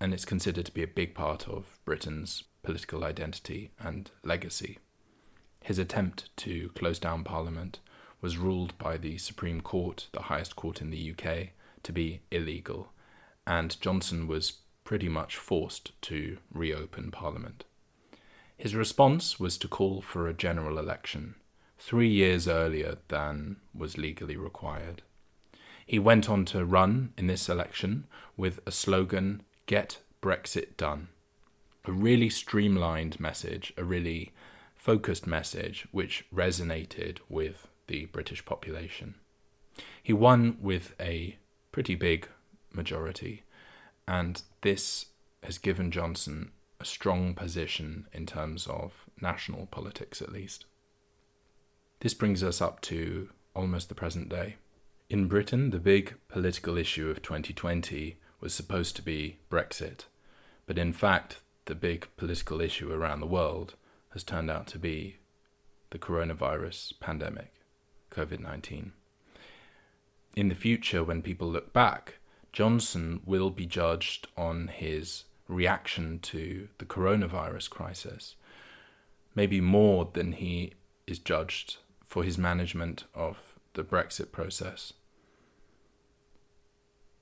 And 0.00 0.14
it's 0.14 0.24
considered 0.24 0.66
to 0.66 0.72
be 0.72 0.82
a 0.82 0.88
big 0.88 1.14
part 1.14 1.48
of 1.48 1.78
Britain's 1.84 2.44
political 2.62 3.04
identity 3.04 3.70
and 3.80 4.10
legacy. 4.22 4.78
His 5.62 5.78
attempt 5.78 6.34
to 6.38 6.70
close 6.70 6.98
down 6.98 7.24
Parliament 7.24 7.80
was 8.20 8.38
ruled 8.38 8.76
by 8.78 8.96
the 8.96 9.18
Supreme 9.18 9.60
Court, 9.60 10.08
the 10.12 10.22
highest 10.22 10.56
court 10.56 10.80
in 10.80 10.90
the 10.90 11.12
UK, 11.12 11.48
to 11.82 11.92
be 11.92 12.20
illegal, 12.30 12.92
and 13.46 13.80
Johnson 13.80 14.26
was 14.26 14.58
pretty 14.84 15.08
much 15.08 15.36
forced 15.36 15.92
to 16.02 16.38
reopen 16.52 17.10
Parliament. 17.10 17.64
His 18.56 18.74
response 18.74 19.38
was 19.38 19.56
to 19.58 19.68
call 19.68 20.00
for 20.00 20.26
a 20.26 20.34
general 20.34 20.78
election, 20.78 21.36
three 21.78 22.08
years 22.08 22.48
earlier 22.48 22.98
than 23.08 23.56
was 23.72 23.96
legally 23.96 24.36
required. 24.36 25.02
He 25.86 25.98
went 25.98 26.28
on 26.28 26.44
to 26.46 26.64
run 26.64 27.12
in 27.16 27.28
this 27.28 27.48
election 27.48 28.06
with 28.36 28.60
a 28.66 28.72
slogan 28.72 29.42
Get 29.68 29.98
Brexit 30.22 30.78
Done. 30.78 31.08
A 31.84 31.92
really 31.92 32.30
streamlined 32.30 33.20
message, 33.20 33.74
a 33.76 33.84
really 33.84 34.32
focused 34.74 35.26
message 35.26 35.86
which 35.92 36.24
resonated 36.34 37.18
with 37.28 37.68
the 37.86 38.06
British 38.06 38.42
population. 38.46 39.16
He 40.02 40.14
won 40.14 40.56
with 40.62 40.94
a 40.98 41.36
pretty 41.70 41.94
big 41.94 42.28
majority, 42.72 43.42
and 44.06 44.40
this 44.62 45.08
has 45.42 45.58
given 45.58 45.90
Johnson 45.90 46.52
a 46.80 46.86
strong 46.86 47.34
position 47.34 48.06
in 48.10 48.24
terms 48.24 48.66
of 48.68 49.04
national 49.20 49.66
politics, 49.66 50.22
at 50.22 50.32
least. 50.32 50.64
This 52.00 52.14
brings 52.14 52.42
us 52.42 52.62
up 52.62 52.80
to 52.82 53.28
almost 53.54 53.90
the 53.90 53.94
present 53.94 54.30
day. 54.30 54.56
In 55.10 55.28
Britain, 55.28 55.68
the 55.68 55.78
big 55.78 56.14
political 56.28 56.78
issue 56.78 57.10
of 57.10 57.20
2020 57.20 58.16
was 58.40 58.54
supposed 58.54 58.96
to 58.96 59.02
be 59.02 59.38
Brexit, 59.50 60.04
but 60.66 60.78
in 60.78 60.92
fact, 60.92 61.40
the 61.64 61.74
big 61.74 62.08
political 62.16 62.60
issue 62.60 62.92
around 62.92 63.20
the 63.20 63.26
world 63.26 63.74
has 64.10 64.22
turned 64.24 64.50
out 64.50 64.66
to 64.68 64.78
be 64.78 65.16
the 65.90 65.98
coronavirus 65.98 66.98
pandemic, 67.00 67.52
COVID 68.10 68.40
19. 68.40 68.92
In 70.36 70.48
the 70.48 70.54
future, 70.54 71.02
when 71.02 71.22
people 71.22 71.48
look 71.48 71.72
back, 71.72 72.18
Johnson 72.52 73.20
will 73.24 73.50
be 73.50 73.66
judged 73.66 74.28
on 74.36 74.68
his 74.68 75.24
reaction 75.48 76.18
to 76.20 76.68
the 76.78 76.84
coronavirus 76.84 77.70
crisis, 77.70 78.34
maybe 79.34 79.60
more 79.60 80.10
than 80.12 80.32
he 80.32 80.74
is 81.06 81.18
judged 81.18 81.78
for 82.04 82.22
his 82.22 82.38
management 82.38 83.04
of 83.14 83.54
the 83.74 83.82
Brexit 83.82 84.32
process. 84.32 84.92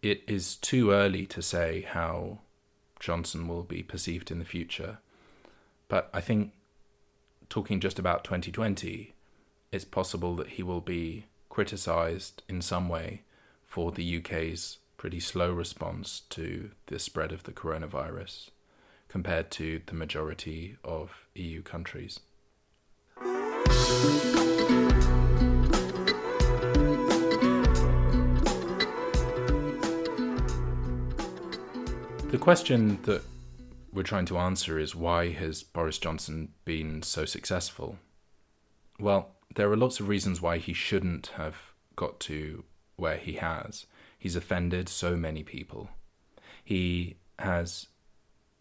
It 0.06 0.22
is 0.28 0.54
too 0.54 0.92
early 0.92 1.26
to 1.26 1.42
say 1.42 1.80
how 1.80 2.38
Johnson 3.00 3.48
will 3.48 3.64
be 3.64 3.82
perceived 3.82 4.30
in 4.30 4.38
the 4.38 4.44
future, 4.44 4.98
but 5.88 6.08
I 6.14 6.20
think 6.20 6.52
talking 7.48 7.80
just 7.80 7.98
about 7.98 8.22
2020, 8.22 9.14
it's 9.72 9.84
possible 9.84 10.36
that 10.36 10.50
he 10.50 10.62
will 10.62 10.80
be 10.80 11.26
criticised 11.48 12.44
in 12.48 12.62
some 12.62 12.88
way 12.88 13.22
for 13.64 13.90
the 13.90 14.18
UK's 14.18 14.78
pretty 14.96 15.18
slow 15.18 15.50
response 15.50 16.22
to 16.30 16.70
the 16.86 17.00
spread 17.00 17.32
of 17.32 17.42
the 17.42 17.52
coronavirus 17.52 18.50
compared 19.08 19.50
to 19.50 19.80
the 19.86 19.94
majority 19.94 20.76
of 20.84 21.26
EU 21.34 21.62
countries. 21.62 22.20
The 32.28 32.38
question 32.38 33.00
that 33.02 33.22
we're 33.92 34.02
trying 34.02 34.26
to 34.26 34.36
answer 34.36 34.78
is 34.80 34.96
why 34.96 35.30
has 35.30 35.62
Boris 35.62 35.96
Johnson 35.96 36.48
been 36.64 37.02
so 37.02 37.24
successful? 37.24 37.98
Well, 38.98 39.30
there 39.54 39.70
are 39.70 39.76
lots 39.76 40.00
of 40.00 40.08
reasons 40.08 40.42
why 40.42 40.58
he 40.58 40.72
shouldn't 40.72 41.28
have 41.36 41.72
got 41.94 42.18
to 42.20 42.64
where 42.96 43.16
he 43.16 43.34
has. 43.34 43.86
He's 44.18 44.34
offended 44.34 44.88
so 44.88 45.16
many 45.16 45.44
people. 45.44 45.88
He 46.64 47.16
has, 47.38 47.86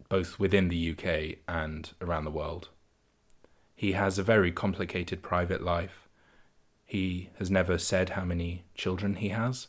both 0.09 0.39
within 0.39 0.69
the 0.69 0.91
UK 0.91 1.39
and 1.47 1.91
around 1.99 2.25
the 2.25 2.31
world, 2.31 2.69
he 3.75 3.93
has 3.93 4.19
a 4.19 4.23
very 4.23 4.51
complicated 4.51 5.23
private 5.23 5.63
life. 5.63 6.07
He 6.85 7.29
has 7.39 7.49
never 7.49 7.79
said 7.79 8.09
how 8.11 8.25
many 8.25 8.63
children 8.75 9.15
he 9.15 9.29
has, 9.29 9.67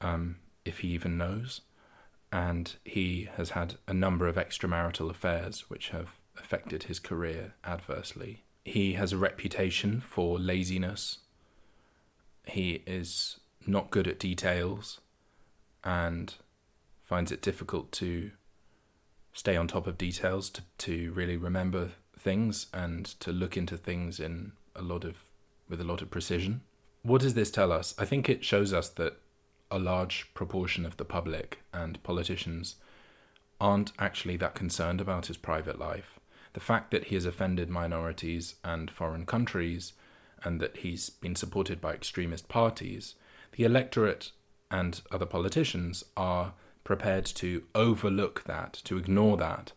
um, 0.00 0.36
if 0.64 0.78
he 0.78 0.88
even 0.88 1.18
knows. 1.18 1.62
And 2.30 2.74
he 2.84 3.28
has 3.36 3.50
had 3.50 3.76
a 3.86 3.94
number 3.94 4.26
of 4.26 4.36
extramarital 4.36 5.10
affairs 5.10 5.68
which 5.68 5.90
have 5.90 6.18
affected 6.36 6.84
his 6.84 6.98
career 6.98 7.54
adversely. 7.64 8.44
He 8.64 8.94
has 8.94 9.12
a 9.12 9.18
reputation 9.18 10.00
for 10.00 10.38
laziness. 10.38 11.18
He 12.46 12.82
is 12.86 13.40
not 13.66 13.90
good 13.90 14.06
at 14.06 14.18
details 14.18 15.00
and 15.84 16.34
finds 17.02 17.32
it 17.32 17.40
difficult 17.40 17.92
to 17.92 18.32
stay 19.32 19.56
on 19.56 19.68
top 19.68 19.86
of 19.86 19.96
details, 19.96 20.50
to, 20.50 20.62
to 20.78 21.12
really 21.12 21.36
remember 21.36 21.90
things 22.18 22.66
and 22.74 23.06
to 23.20 23.32
look 23.32 23.56
into 23.56 23.76
things 23.76 24.20
in 24.20 24.52
a 24.74 24.82
lot 24.82 25.04
of 25.04 25.16
with 25.68 25.80
a 25.80 25.84
lot 25.84 26.02
of 26.02 26.10
precision. 26.10 26.62
What 27.02 27.20
does 27.20 27.34
this 27.34 27.50
tell 27.50 27.72
us? 27.72 27.94
I 27.98 28.04
think 28.04 28.28
it 28.28 28.44
shows 28.44 28.72
us 28.72 28.88
that 28.90 29.20
a 29.70 29.78
large 29.78 30.32
proportion 30.34 30.84
of 30.86 30.96
the 30.96 31.04
public 31.04 31.60
and 31.72 32.02
politicians 32.02 32.76
aren't 33.60 33.92
actually 33.98 34.36
that 34.36 34.54
concerned 34.54 35.00
about 35.00 35.26
his 35.26 35.36
private 35.36 35.78
life. 35.78 36.18
The 36.52 36.60
fact 36.60 36.90
that 36.90 37.04
he 37.04 37.14
has 37.14 37.24
offended 37.24 37.68
minorities 37.68 38.54
and 38.64 38.90
foreign 38.90 39.26
countries 39.26 39.92
and 40.44 40.60
that 40.60 40.78
he's 40.78 41.10
been 41.10 41.36
supported 41.36 41.80
by 41.80 41.92
extremist 41.92 42.48
parties 42.48 43.14
the 43.52 43.64
electorate 43.64 44.30
and 44.70 45.00
other 45.10 45.26
politicians 45.26 46.04
are 46.16 46.52
prepared 46.84 47.24
to 47.24 47.64
overlook 47.74 48.44
that, 48.44 48.74
to 48.84 48.96
ignore 48.96 49.36
that, 49.36 49.72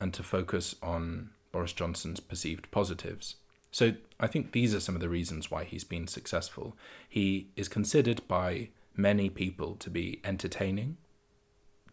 and 0.00 0.12
to 0.14 0.22
focus 0.22 0.74
on 0.82 1.30
Boris 1.50 1.72
Johnson's 1.72 2.20
perceived 2.20 2.70
positives. 2.70 3.36
So 3.70 3.94
I 4.20 4.26
think 4.26 4.52
these 4.52 4.74
are 4.74 4.80
some 4.80 4.94
of 4.94 5.00
the 5.00 5.08
reasons 5.08 5.50
why 5.50 5.64
he's 5.64 5.84
been 5.84 6.06
successful. 6.06 6.76
He 7.08 7.48
is 7.56 7.68
considered 7.68 8.20
by 8.28 8.68
many 8.96 9.30
people 9.30 9.76
to 9.76 9.90
be 9.90 10.20
entertaining, 10.24 10.96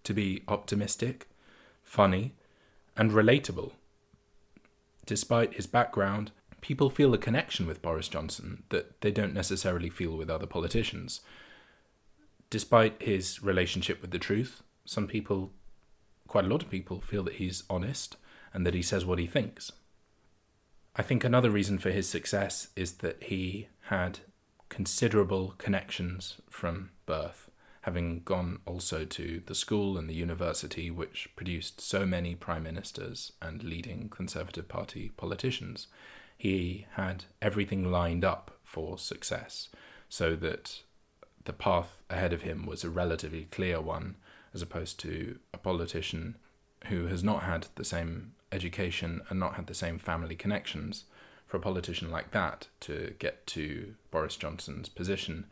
to 0.03 0.13
be 0.13 0.43
optimistic, 0.47 1.27
funny, 1.83 2.33
and 2.95 3.11
relatable. 3.11 3.73
Despite 5.05 5.55
his 5.55 5.67
background, 5.67 6.31
people 6.61 6.89
feel 6.89 7.13
a 7.13 7.17
connection 7.17 7.65
with 7.65 7.81
Boris 7.81 8.07
Johnson 8.07 8.63
that 8.69 8.99
they 9.01 9.11
don't 9.11 9.33
necessarily 9.33 9.89
feel 9.89 10.15
with 10.15 10.29
other 10.29 10.45
politicians. 10.45 11.21
Despite 12.49 13.01
his 13.01 13.41
relationship 13.41 14.01
with 14.01 14.11
the 14.11 14.19
truth, 14.19 14.63
some 14.85 15.07
people, 15.07 15.51
quite 16.27 16.45
a 16.45 16.47
lot 16.47 16.63
of 16.63 16.69
people, 16.69 16.99
feel 16.99 17.23
that 17.23 17.35
he's 17.35 17.63
honest 17.69 18.17
and 18.53 18.65
that 18.65 18.73
he 18.73 18.81
says 18.81 19.05
what 19.05 19.19
he 19.19 19.27
thinks. 19.27 19.71
I 20.95 21.01
think 21.01 21.23
another 21.23 21.49
reason 21.49 21.77
for 21.77 21.91
his 21.91 22.09
success 22.09 22.69
is 22.75 22.93
that 22.93 23.23
he 23.23 23.69
had 23.83 24.19
considerable 24.69 25.55
connections 25.57 26.37
from 26.49 26.91
birth, 27.05 27.49
having 27.81 28.21
gone 28.23 28.59
also 28.65 29.03
to 29.05 29.41
the 29.45 29.55
school 29.55 29.97
and 29.97 30.09
the 30.09 30.13
university 30.13 30.91
which 30.91 31.29
produced 31.35 31.81
so 31.81 32.05
many 32.05 32.35
prime 32.35 32.63
ministers 32.63 33.33
and 33.41 33.63
leading 33.63 34.09
Conservative 34.09 34.67
Party 34.67 35.11
politicians. 35.17 35.87
He 36.37 36.85
had 36.93 37.25
everything 37.41 37.91
lined 37.91 38.23
up 38.23 38.57
for 38.63 38.97
success, 38.97 39.69
so 40.07 40.35
that 40.35 40.83
the 41.45 41.53
path 41.53 41.97
ahead 42.09 42.31
of 42.31 42.43
him 42.43 42.65
was 42.65 42.83
a 42.83 42.89
relatively 42.89 43.47
clear 43.51 43.81
one, 43.81 44.15
as 44.53 44.61
opposed 44.61 44.99
to 44.99 45.39
a 45.53 45.57
politician 45.57 46.37
who 46.85 47.07
has 47.07 47.23
not 47.23 47.43
had 47.43 47.67
the 47.75 47.83
same 47.83 48.33
education 48.51 49.21
and 49.29 49.39
not 49.39 49.55
had 49.55 49.67
the 49.67 49.73
same 49.73 49.97
family 49.99 50.35
connections, 50.35 51.05
for 51.49 51.57
a 51.57 51.59
politician 51.59 52.11
like 52.11 52.29
that 52.31 52.67
to 52.81 53.15
get 53.17 53.45
to 53.47 53.95
Boris 54.11 54.37
Johnson's 54.37 54.87
position 54.87 55.47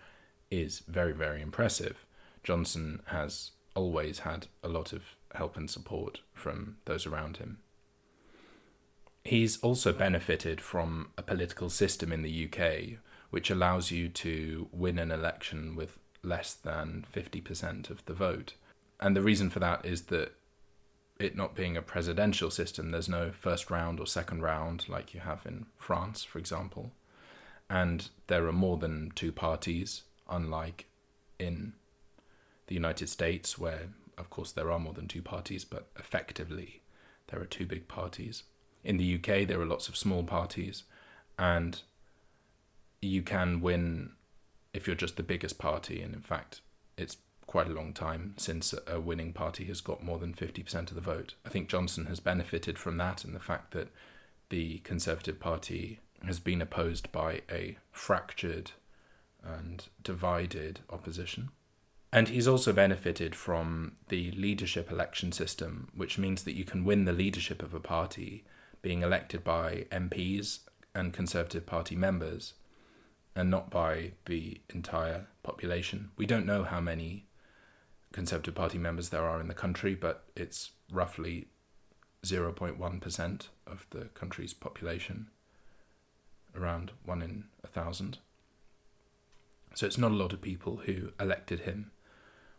is 0.52 0.84
very, 0.88 1.12
very 1.12 1.41
impressive. 1.41 2.06
Johnson 2.43 3.02
has 3.08 3.52
always 3.76 4.20
had 4.20 4.45
a 4.64 4.70
lot 4.70 4.93
of 4.93 5.16
help 5.34 5.58
and 5.58 5.70
support 5.70 6.22
from 6.34 6.78
those 6.86 7.08
around 7.08 7.38
him. 7.38 7.58
He's 9.24 9.58
also 9.58 9.91
benefited 9.91 10.62
from 10.62 11.10
a 11.18 11.24
political 11.24 11.70
system 11.70 12.14
in 12.14 12.22
the 12.22 12.48
UK 12.48 13.00
which 13.30 13.50
allows 13.50 13.91
you 13.91 14.08
to 14.08 14.70
win 14.72 15.00
an 15.00 15.12
election 15.12 15.76
with 15.76 16.00
less 16.24 16.54
than 16.54 17.06
50% 17.14 17.89
of 17.89 18.06
the 18.06 18.14
vote. 18.14 18.54
And 19.00 19.16
the 19.16 19.22
reason 19.22 19.50
for 19.50 19.60
that 19.60 19.86
is 19.86 20.04
that 20.04 20.34
it 21.20 21.36
not 21.36 21.55
being 21.55 21.76
a 21.76 21.82
presidential 21.82 22.51
system, 22.51 22.91
there's 22.91 23.09
no 23.09 23.32
first 23.32 23.70
round 23.70 23.99
or 23.99 24.05
second 24.05 24.41
round 24.41 24.88
like 24.88 25.13
you 25.13 25.20
have 25.22 25.45
in 25.45 25.65
France, 25.78 26.24
for 26.24 26.39
example. 26.39 26.91
And 27.70 28.09
there 28.28 28.45
are 28.47 28.53
more 28.53 28.78
than 28.78 29.11
two 29.15 29.32
parties, 29.32 30.03
unlike 30.30 30.86
in 31.39 31.74
the 32.68 32.76
United 32.76 33.09
States, 33.09 33.57
where, 33.57 33.88
of 34.18 34.30
course, 34.30 34.51
there 34.51 34.72
are 34.72 34.80
more 34.80 34.93
than 34.93 35.07
two 35.07 35.22
parties, 35.22 35.65
but 35.65 35.88
effectively 35.97 36.82
there 37.28 37.41
are 37.41 37.45
two 37.45 37.65
big 37.65 37.88
parties. 37.88 38.43
In 38.84 38.97
the 38.97 39.15
UK, 39.15 39.47
there 39.47 39.59
are 39.59 39.65
lots 39.65 39.89
of 39.89 39.97
small 39.97 40.24
parties, 40.24 40.84
and 41.38 41.82
you 43.01 43.22
can 43.22 43.61
win 43.61 44.11
if 44.74 44.88
you're 44.88 44.95
just 44.95 45.18
the 45.18 45.24
biggest 45.24 45.57
party. 45.57 46.01
And 46.01 46.13
in 46.13 46.22
fact, 46.22 46.61
it's 46.97 47.18
quite 47.48 47.68
a 47.68 47.74
long 47.74 47.93
time 47.93 48.34
since 48.38 48.76
a 48.86 49.00
winning 49.00 49.34
party 49.34 49.64
has 49.66 49.82
got 49.82 50.04
more 50.04 50.20
than 50.20 50.34
50% 50.34 50.89
of 50.89 50.95
the 50.95 51.02
vote. 51.02 51.34
I 51.45 51.50
think 51.50 51.70
Johnson 51.70 52.06
has 52.06 52.20
benefited 52.20 52.78
from 52.78 52.98
that 52.98 53.24
and 53.24 53.34
the 53.34 53.39
fact 53.39 53.72
that 53.72 53.88
the 54.50 54.80
Conservative 54.80 55.39
Party 55.39 56.00
has 56.26 56.39
been 56.39 56.62
opposed 56.62 57.12
by 57.12 57.41
a 57.50 57.78
fractured 57.91 58.72
and 59.43 59.88
divided 60.04 60.82
opposition. 60.89 61.50
And 62.12 62.30
he's 62.30 62.48
also 62.48 62.74
benefited 62.74 63.36
from 63.36 63.93
the 64.10 64.32
leadership 64.32 64.91
election 64.91 65.32
system, 65.32 65.89
which 65.93 66.18
means 66.18 66.43
that 66.43 66.56
you 66.56 66.66
can 66.66 66.86
win 66.86 67.06
the 67.06 67.14
leadership 67.14 67.62
of 67.62 67.74
a 67.74 67.80
party 67.80 68.43
being 68.82 69.02
elected 69.02 69.43
by 69.43 69.86
MPs 69.91 70.60
and 70.95 71.14
Conservative 71.14 71.66
Party 71.66 71.95
members 71.95 72.54
and 73.36 73.52
not 73.52 73.70
by 73.70 74.14
the 74.26 74.60
entire 74.74 75.28
population. 75.43 76.10
We 76.18 76.26
don't 76.26 76.45
know 76.45 76.64
how 76.64 76.82
many 76.82 77.26
Conservative 78.12 78.55
Party 78.55 78.78
members 78.78 79.10
there 79.10 79.26
are 79.26 79.39
in 79.41 79.47
the 79.47 79.53
country, 79.53 79.95
but 79.95 80.24
it's 80.36 80.72
roughly 80.91 81.47
0.1% 82.24 83.47
of 83.66 83.86
the 83.91 84.05
country's 84.14 84.53
population, 84.53 85.28
around 86.55 86.91
one 87.05 87.22
in 87.22 87.45
a 87.64 87.68
thousand. 87.68 88.20
So 89.76 89.86
it's 89.86 89.97
not 89.97 90.12
a 90.12 90.16
lot 90.16 90.34
of 90.34 90.41
people 90.41 90.78
who 90.86 91.12
elected 91.20 91.62
him 91.62 91.91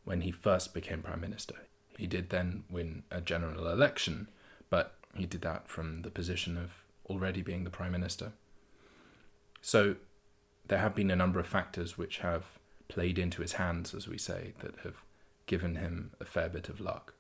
when 0.05 0.21
he 0.21 0.31
first 0.31 0.73
became 0.73 1.03
Prime 1.03 1.21
Minister. 1.21 1.57
He 1.97 2.07
did 2.07 2.31
then 2.31 2.65
win 2.71 3.03
a 3.11 3.21
general 3.21 3.69
election, 3.69 4.29
but 4.71 4.95
he 5.15 5.27
did 5.27 5.43
that 5.43 5.69
from 5.69 6.03
the 6.03 6.11
position 6.11 6.57
of 6.57 6.71
already 7.11 7.43
being 7.43 7.65
the 7.65 7.71
Prime 7.71 7.93
Minister. 7.93 8.33
So 9.61 9.97
there 10.69 10.79
have 10.79 10.95
been 10.95 11.11
a 11.11 11.17
number 11.17 11.41
of 11.41 11.47
factors 11.47 11.99
which 11.99 12.19
have 12.19 12.45
played 12.87 13.19
into 13.19 13.43
his 13.43 13.55
hands, 13.55 13.95
as 13.95 14.07
we 14.07 14.17
say, 14.19 14.53
that 14.61 14.77
have 14.85 15.03
given 15.49 15.75
him 15.75 16.13
a 16.21 16.25
fair 16.25 16.49
bit 16.49 16.69
of 16.69 16.81
luck. 16.81 17.15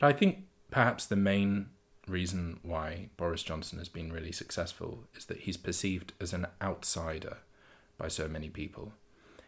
But 0.00 0.06
I 0.06 0.14
think 0.14 0.44
perhaps 0.70 1.04
the 1.04 1.16
main 1.16 1.66
reason 2.08 2.58
why 2.62 3.10
Boris 3.18 3.42
Johnson 3.42 3.78
has 3.78 3.90
been 3.90 4.12
really 4.12 4.32
successful 4.32 5.04
is 5.14 5.26
that 5.26 5.40
he's 5.40 5.58
perceived 5.58 6.14
as 6.18 6.32
an 6.32 6.46
outsider 6.62 7.38
by 7.98 8.08
so 8.08 8.26
many 8.26 8.48
people. 8.48 8.94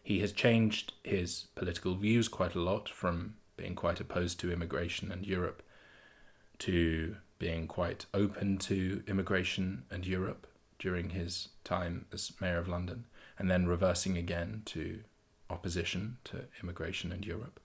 He 0.03 0.21
has 0.21 0.33
changed 0.33 0.93
his 1.03 1.47
political 1.55 1.95
views 1.95 2.29
quite 2.29 2.55
a 2.55 2.61
lot 2.61 2.91
from 2.91 3.37
being 3.57 3.75
quite 3.75 4.01
opposed 4.01 4.39
to 4.41 4.53
immigration 4.53 5.11
and 5.11 5.27
Europe 5.27 5.63
to 6.59 7.17
being 7.39 7.67
quite 7.67 8.07
open 8.13 8.59
to 8.59 9.03
immigration 9.07 9.85
and 9.91 10.07
Europe 10.07 10.47
during 10.79 11.11
his 11.11 11.49
time 11.65 12.05
as 12.13 12.33
Mayor 12.41 12.59
of 12.59 12.69
London, 12.69 13.07
and 13.39 13.51
then 13.51 13.67
reversing 13.67 14.17
again 14.19 14.63
to 14.67 15.01
opposition 15.55 16.19
to 16.25 16.45
immigration 16.63 17.13
in 17.13 17.23
Europe. 17.23 17.61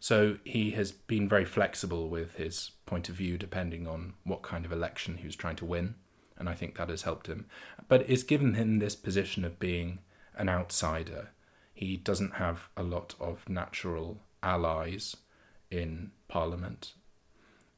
So 0.00 0.38
he 0.44 0.72
has 0.72 0.92
been 0.92 1.28
very 1.28 1.44
flexible 1.44 2.08
with 2.08 2.36
his 2.36 2.72
point 2.86 3.08
of 3.08 3.16
view 3.16 3.36
depending 3.36 3.86
on 3.86 4.14
what 4.24 4.42
kind 4.42 4.64
of 4.64 4.72
election 4.72 5.18
he 5.18 5.26
was 5.26 5.36
trying 5.36 5.56
to 5.56 5.64
win, 5.64 5.94
and 6.36 6.48
I 6.48 6.54
think 6.54 6.76
that 6.76 6.88
has 6.88 7.02
helped 7.02 7.26
him. 7.26 7.46
But 7.88 8.08
it's 8.08 8.22
given 8.22 8.54
him 8.54 8.78
this 8.78 8.96
position 8.96 9.44
of 9.44 9.58
being 9.58 9.98
an 10.36 10.48
outsider. 10.48 11.30
He 11.74 11.96
doesn't 11.96 12.34
have 12.34 12.68
a 12.76 12.82
lot 12.82 13.14
of 13.20 13.48
natural 13.48 14.20
allies 14.42 15.16
in 15.70 16.12
Parliament, 16.28 16.94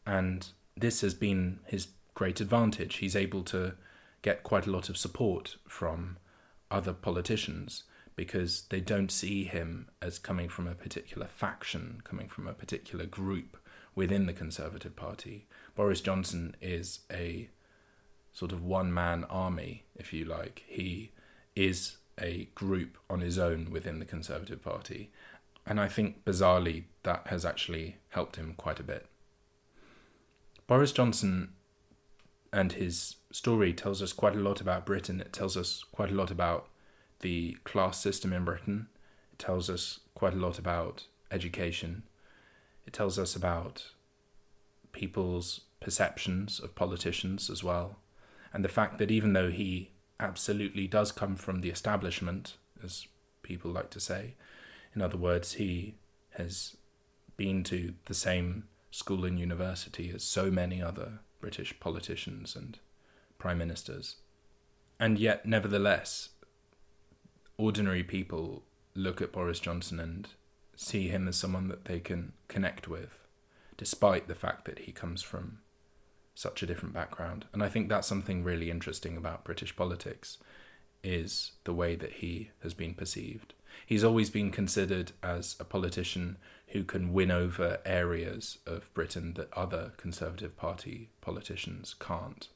and 0.07 0.47
this 0.77 1.01
has 1.01 1.15
been 1.15 1.61
his 1.67 1.89
great 2.15 2.41
advantage. 2.41 2.97
He's 2.97 3.17
able 3.17 3.43
to 3.45 3.75
get 4.23 4.43
quite 4.43 4.67
a 4.67 4.71
lot 4.71 4.91
of 4.91 4.99
support 4.99 5.57
from 5.67 6.19
other 6.71 6.93
politicians 6.93 7.85
because 8.21 8.65
they 8.69 8.81
don't 8.81 9.11
see 9.11 9.45
him 9.45 9.89
as 10.03 10.19
coming 10.19 10.47
from 10.47 10.69
a 10.69 10.75
particular 10.75 11.27
faction, 11.27 12.03
coming 12.05 12.29
from 12.29 12.47
a 12.47 12.53
particular 12.53 13.07
group 13.07 13.57
within 13.95 14.27
the 14.27 14.35
Conservative 14.35 14.95
Party. 14.95 15.47
Boris 15.75 16.03
Johnson 16.03 16.55
is 16.61 16.99
a 17.11 17.49
sort 18.35 18.53
of 18.53 18.63
one 18.63 18.93
man 18.93 19.25
army, 19.31 19.85
if 19.97 20.13
you 20.13 20.27
like. 20.27 20.65
He 20.67 21.13
is 21.57 21.97
a 22.21 22.51
group 22.55 22.99
on 23.09 23.21
his 23.23 23.39
own 23.39 23.71
within 23.71 24.01
the 24.01 24.05
Conservative 24.05 24.63
Party. 24.63 25.11
And 25.67 25.81
I 25.81 25.89
think 25.89 26.23
bizarrely 26.27 26.85
that 27.05 27.29
has 27.29 27.47
actually 27.47 27.97
helped 28.11 28.37
him 28.37 28.53
quite 28.55 28.79
a 28.79 28.83
bit. 28.83 29.07
Boris 30.67 30.93
Johnson 30.93 31.55
and 32.53 32.73
his 32.73 33.17
story 33.33 33.73
tells 33.73 34.03
us 34.03 34.13
quite 34.13 34.37
a 34.37 34.41
lot 34.41 34.61
about 34.61 34.85
Britain. 34.85 35.23
It 35.23 35.33
tells 35.33 35.57
us 35.57 35.87
quite 35.91 36.11
a 36.11 36.15
lot 36.15 36.31
about 36.31 36.69
the 37.21 37.57
class 37.65 38.01
system 38.01 38.33
in 38.33 38.45
Britain. 38.45 38.89
It 39.33 39.39
tells 39.39 39.71
us 39.71 40.01
quite 40.15 40.35
a 40.35 40.39
lot 40.39 40.59
about 40.59 41.07
education. 41.31 42.03
It 42.87 42.93
tells 42.93 43.19
us 43.19 43.37
about 43.37 43.87
people's 44.93 45.61
perceptions 45.81 46.61
of 46.61 46.75
politicians 46.75 47.49
as 47.49 47.63
well. 47.63 47.97
And 48.53 48.65
the 48.65 48.69
fact 48.69 48.99
that 48.99 49.11
even 49.11 49.33
though 49.33 49.51
he 49.51 49.91
absolutely 50.19 50.87
does 50.87 51.13
come 51.13 51.37
from 51.37 51.61
the 51.61 51.71
establishment, 51.71 52.57
as 52.83 53.07
people 53.43 53.71
like 53.71 53.91
to 53.91 54.01
say, 54.01 54.35
in 54.95 55.01
other 55.01 55.17
words, 55.17 55.55
he 55.55 55.95
has 56.31 56.77
been 57.37 57.63
to 57.65 57.95
the 58.07 58.15
same 58.15 58.65
school 58.91 59.25
and 59.25 59.39
university 59.39 60.11
as 60.15 60.25
so 60.25 60.51
many 60.51 60.83
other 60.83 61.21
British 61.41 61.79
politicians 61.81 62.57
and 62.57 62.79
prime 63.39 63.59
ministers. 63.59 64.17
And 64.99 65.19
yet, 65.19 65.47
nevertheless, 65.47 66.31
ordinary 67.61 68.03
people 68.03 68.63
look 68.95 69.21
at 69.21 69.33
Boris 69.33 69.61
Johnson 69.61 70.01
and 70.01 70.29
see 70.75 71.09
him 71.09 71.29
as 71.29 71.37
someone 71.37 71.69
that 71.69 71.85
they 71.85 72.01
can 72.01 72.33
connect 72.49 72.89
with, 72.89 73.27
despite 73.77 74.29
the 74.29 74.35
fact 74.35 74.65
that 74.65 74.81
he 74.81 74.93
comes 74.93 75.23
from 75.23 75.59
such 76.35 76.63
a 76.63 76.67
different 76.67 76.95
background. 76.95 77.45
And 77.53 77.63
I 77.63 77.69
think 77.69 77.89
that's 77.89 78.09
something 78.09 78.43
really 78.43 78.71
interesting 78.71 79.17
about 79.17 79.45
British 79.45 79.77
politics, 79.77 80.39
is 81.05 81.53
the 81.65 81.75
way 81.75 81.95
that 81.97 82.15
he 82.15 82.51
has 82.63 82.73
been 82.73 82.95
perceived. 82.95 83.53
He's 83.87 84.05
always 84.05 84.31
been 84.31 84.51
considered 84.51 85.13
as 85.23 85.57
a 85.61 85.65
politician 85.65 86.39
who 86.69 86.85
can 86.85 87.13
win 87.13 87.31
over 87.31 87.79
areas 87.85 88.59
of 88.67 88.93
Britain 88.95 89.35
that 89.35 89.53
other 89.53 89.93
Conservative 89.97 90.57
Party 90.57 91.11
politicians 91.21 91.95
can't. 91.99 92.49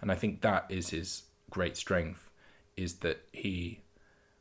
And 0.00 0.12
I 0.12 0.14
think 0.14 0.40
that 0.40 0.66
is 0.68 0.90
his 0.90 1.22
great 1.50 1.76
strength, 1.76 2.30
is 2.76 2.96
that 2.96 3.24
he 3.32 3.80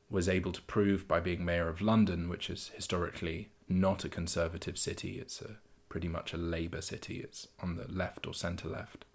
was 0.10 0.30
able 0.30 0.52
to 0.52 0.62
prove 0.62 1.08
by 1.08 1.20
being 1.20 1.44
mayor 1.44 1.68
of 1.68 1.82
London, 1.82 2.30
which 2.30 2.50
is 2.50 2.72
historically 2.76 3.50
not 3.68 4.04
a 4.04 4.10
conservative 4.10 4.78
city, 4.78 5.20
it's 5.20 5.42
a 5.42 5.58
pretty 5.90 6.08
much 6.08 6.34
a 6.34 6.38
Labour 6.38 6.82
city, 6.82 7.20
it's 7.20 7.48
on 7.62 7.76
the 7.76 7.92
left 7.92 8.28
or 8.28 8.34
centre 8.34 8.68
left. 8.68 9.06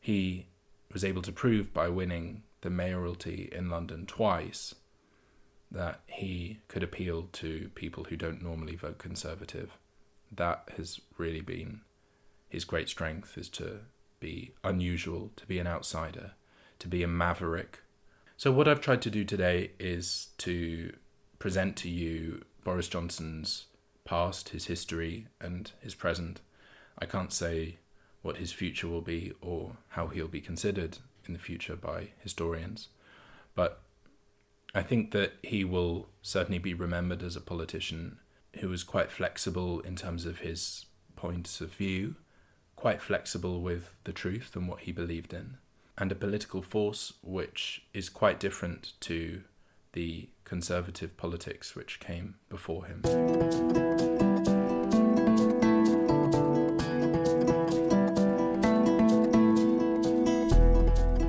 He 0.00 0.48
was 0.92 1.04
able 1.04 1.22
to 1.22 1.32
prove 1.32 1.72
by 1.72 1.88
winning 1.88 2.42
the 2.62 2.70
mayoralty 2.70 3.48
in 3.52 3.70
London 3.70 4.06
twice 4.06 4.74
that 5.70 6.00
he 6.06 6.60
could 6.68 6.82
appeal 6.82 7.28
to 7.32 7.70
people 7.74 8.04
who 8.04 8.16
don't 8.16 8.42
normally 8.42 8.76
vote 8.76 8.98
conservative. 8.98 9.76
That 10.30 10.70
has 10.76 11.00
really 11.18 11.40
been 11.40 11.80
his 12.48 12.64
great 12.64 12.88
strength 12.88 13.36
is 13.36 13.48
to 13.50 13.80
be 14.20 14.54
unusual, 14.62 15.32
to 15.36 15.46
be 15.46 15.58
an 15.58 15.66
outsider, 15.66 16.32
to 16.78 16.88
be 16.88 17.02
a 17.02 17.08
maverick. 17.08 17.80
So, 18.36 18.50
what 18.50 18.66
I've 18.66 18.80
tried 18.80 19.02
to 19.02 19.10
do 19.10 19.24
today 19.24 19.70
is 19.78 20.28
to 20.38 20.92
present 21.38 21.76
to 21.76 21.88
you 21.88 22.44
Boris 22.64 22.88
Johnson's 22.88 23.66
past, 24.04 24.50
his 24.50 24.66
history, 24.66 25.28
and 25.40 25.70
his 25.80 25.94
present. 25.94 26.40
I 26.98 27.06
can't 27.06 27.32
say 27.32 27.78
what 28.22 28.38
his 28.38 28.52
future 28.52 28.88
will 28.88 29.02
be 29.02 29.32
or 29.40 29.76
how 29.88 30.08
he'll 30.08 30.28
be 30.28 30.40
considered 30.40 30.98
in 31.26 31.32
the 31.32 31.38
future 31.38 31.76
by 31.76 32.08
historians, 32.18 32.88
but 33.54 33.80
I 34.74 34.82
think 34.82 35.12
that 35.12 35.34
he 35.42 35.64
will 35.64 36.08
certainly 36.20 36.58
be 36.58 36.74
remembered 36.74 37.22
as 37.22 37.36
a 37.36 37.40
politician 37.40 38.18
who 38.60 38.68
was 38.68 38.82
quite 38.82 39.12
flexible 39.12 39.80
in 39.80 39.94
terms 39.94 40.26
of 40.26 40.40
his 40.40 40.86
points 41.14 41.60
of 41.60 41.72
view, 41.72 42.16
quite 42.74 43.00
flexible 43.00 43.60
with 43.60 43.90
the 44.02 44.12
truth 44.12 44.56
and 44.56 44.68
what 44.68 44.80
he 44.80 44.92
believed 44.92 45.32
in, 45.32 45.58
and 45.96 46.10
a 46.10 46.14
political 46.14 46.62
force 46.62 47.14
which 47.22 47.84
is 47.92 48.08
quite 48.08 48.40
different 48.40 48.94
to 49.00 49.42
the 49.92 50.28
conservative 50.44 51.16
politics 51.16 51.76
which 51.76 52.00
came 52.00 52.34
before 52.48 52.84
him. 52.86 53.00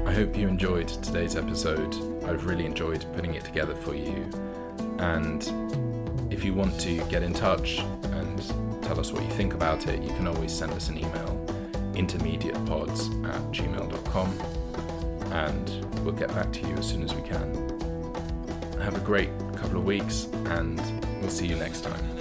I 0.05 0.11
hope 0.11 0.35
you 0.35 0.47
enjoyed 0.47 0.87
today's 0.87 1.35
episode. 1.35 1.93
I've 2.25 2.45
really 2.45 2.65
enjoyed 2.65 3.05
putting 3.13 3.35
it 3.35 3.43
together 3.43 3.75
for 3.75 3.93
you. 3.93 4.29
And 4.97 5.43
if 6.33 6.43
you 6.43 6.53
want 6.53 6.79
to 6.81 6.97
get 7.05 7.21
in 7.21 7.33
touch 7.33 7.79
and 8.03 8.41
tell 8.81 8.99
us 8.99 9.11
what 9.11 9.23
you 9.23 9.29
think 9.31 9.53
about 9.53 9.87
it, 9.87 10.01
you 10.01 10.09
can 10.09 10.27
always 10.27 10.51
send 10.51 10.71
us 10.73 10.89
an 10.89 10.97
email 10.97 11.44
intermediatepods 11.95 13.25
at 13.33 13.41
gmail.com 13.51 14.39
and 15.31 16.03
we'll 16.03 16.13
get 16.13 16.29
back 16.29 16.51
to 16.53 16.67
you 16.67 16.75
as 16.75 16.87
soon 16.87 17.03
as 17.03 17.13
we 17.13 17.21
can. 17.21 17.53
Have 18.79 18.95
a 18.95 19.01
great 19.01 19.29
couple 19.55 19.77
of 19.77 19.85
weeks 19.85 20.27
and 20.45 20.79
we'll 21.21 21.31
see 21.31 21.47
you 21.47 21.55
next 21.55 21.83
time. 21.83 22.14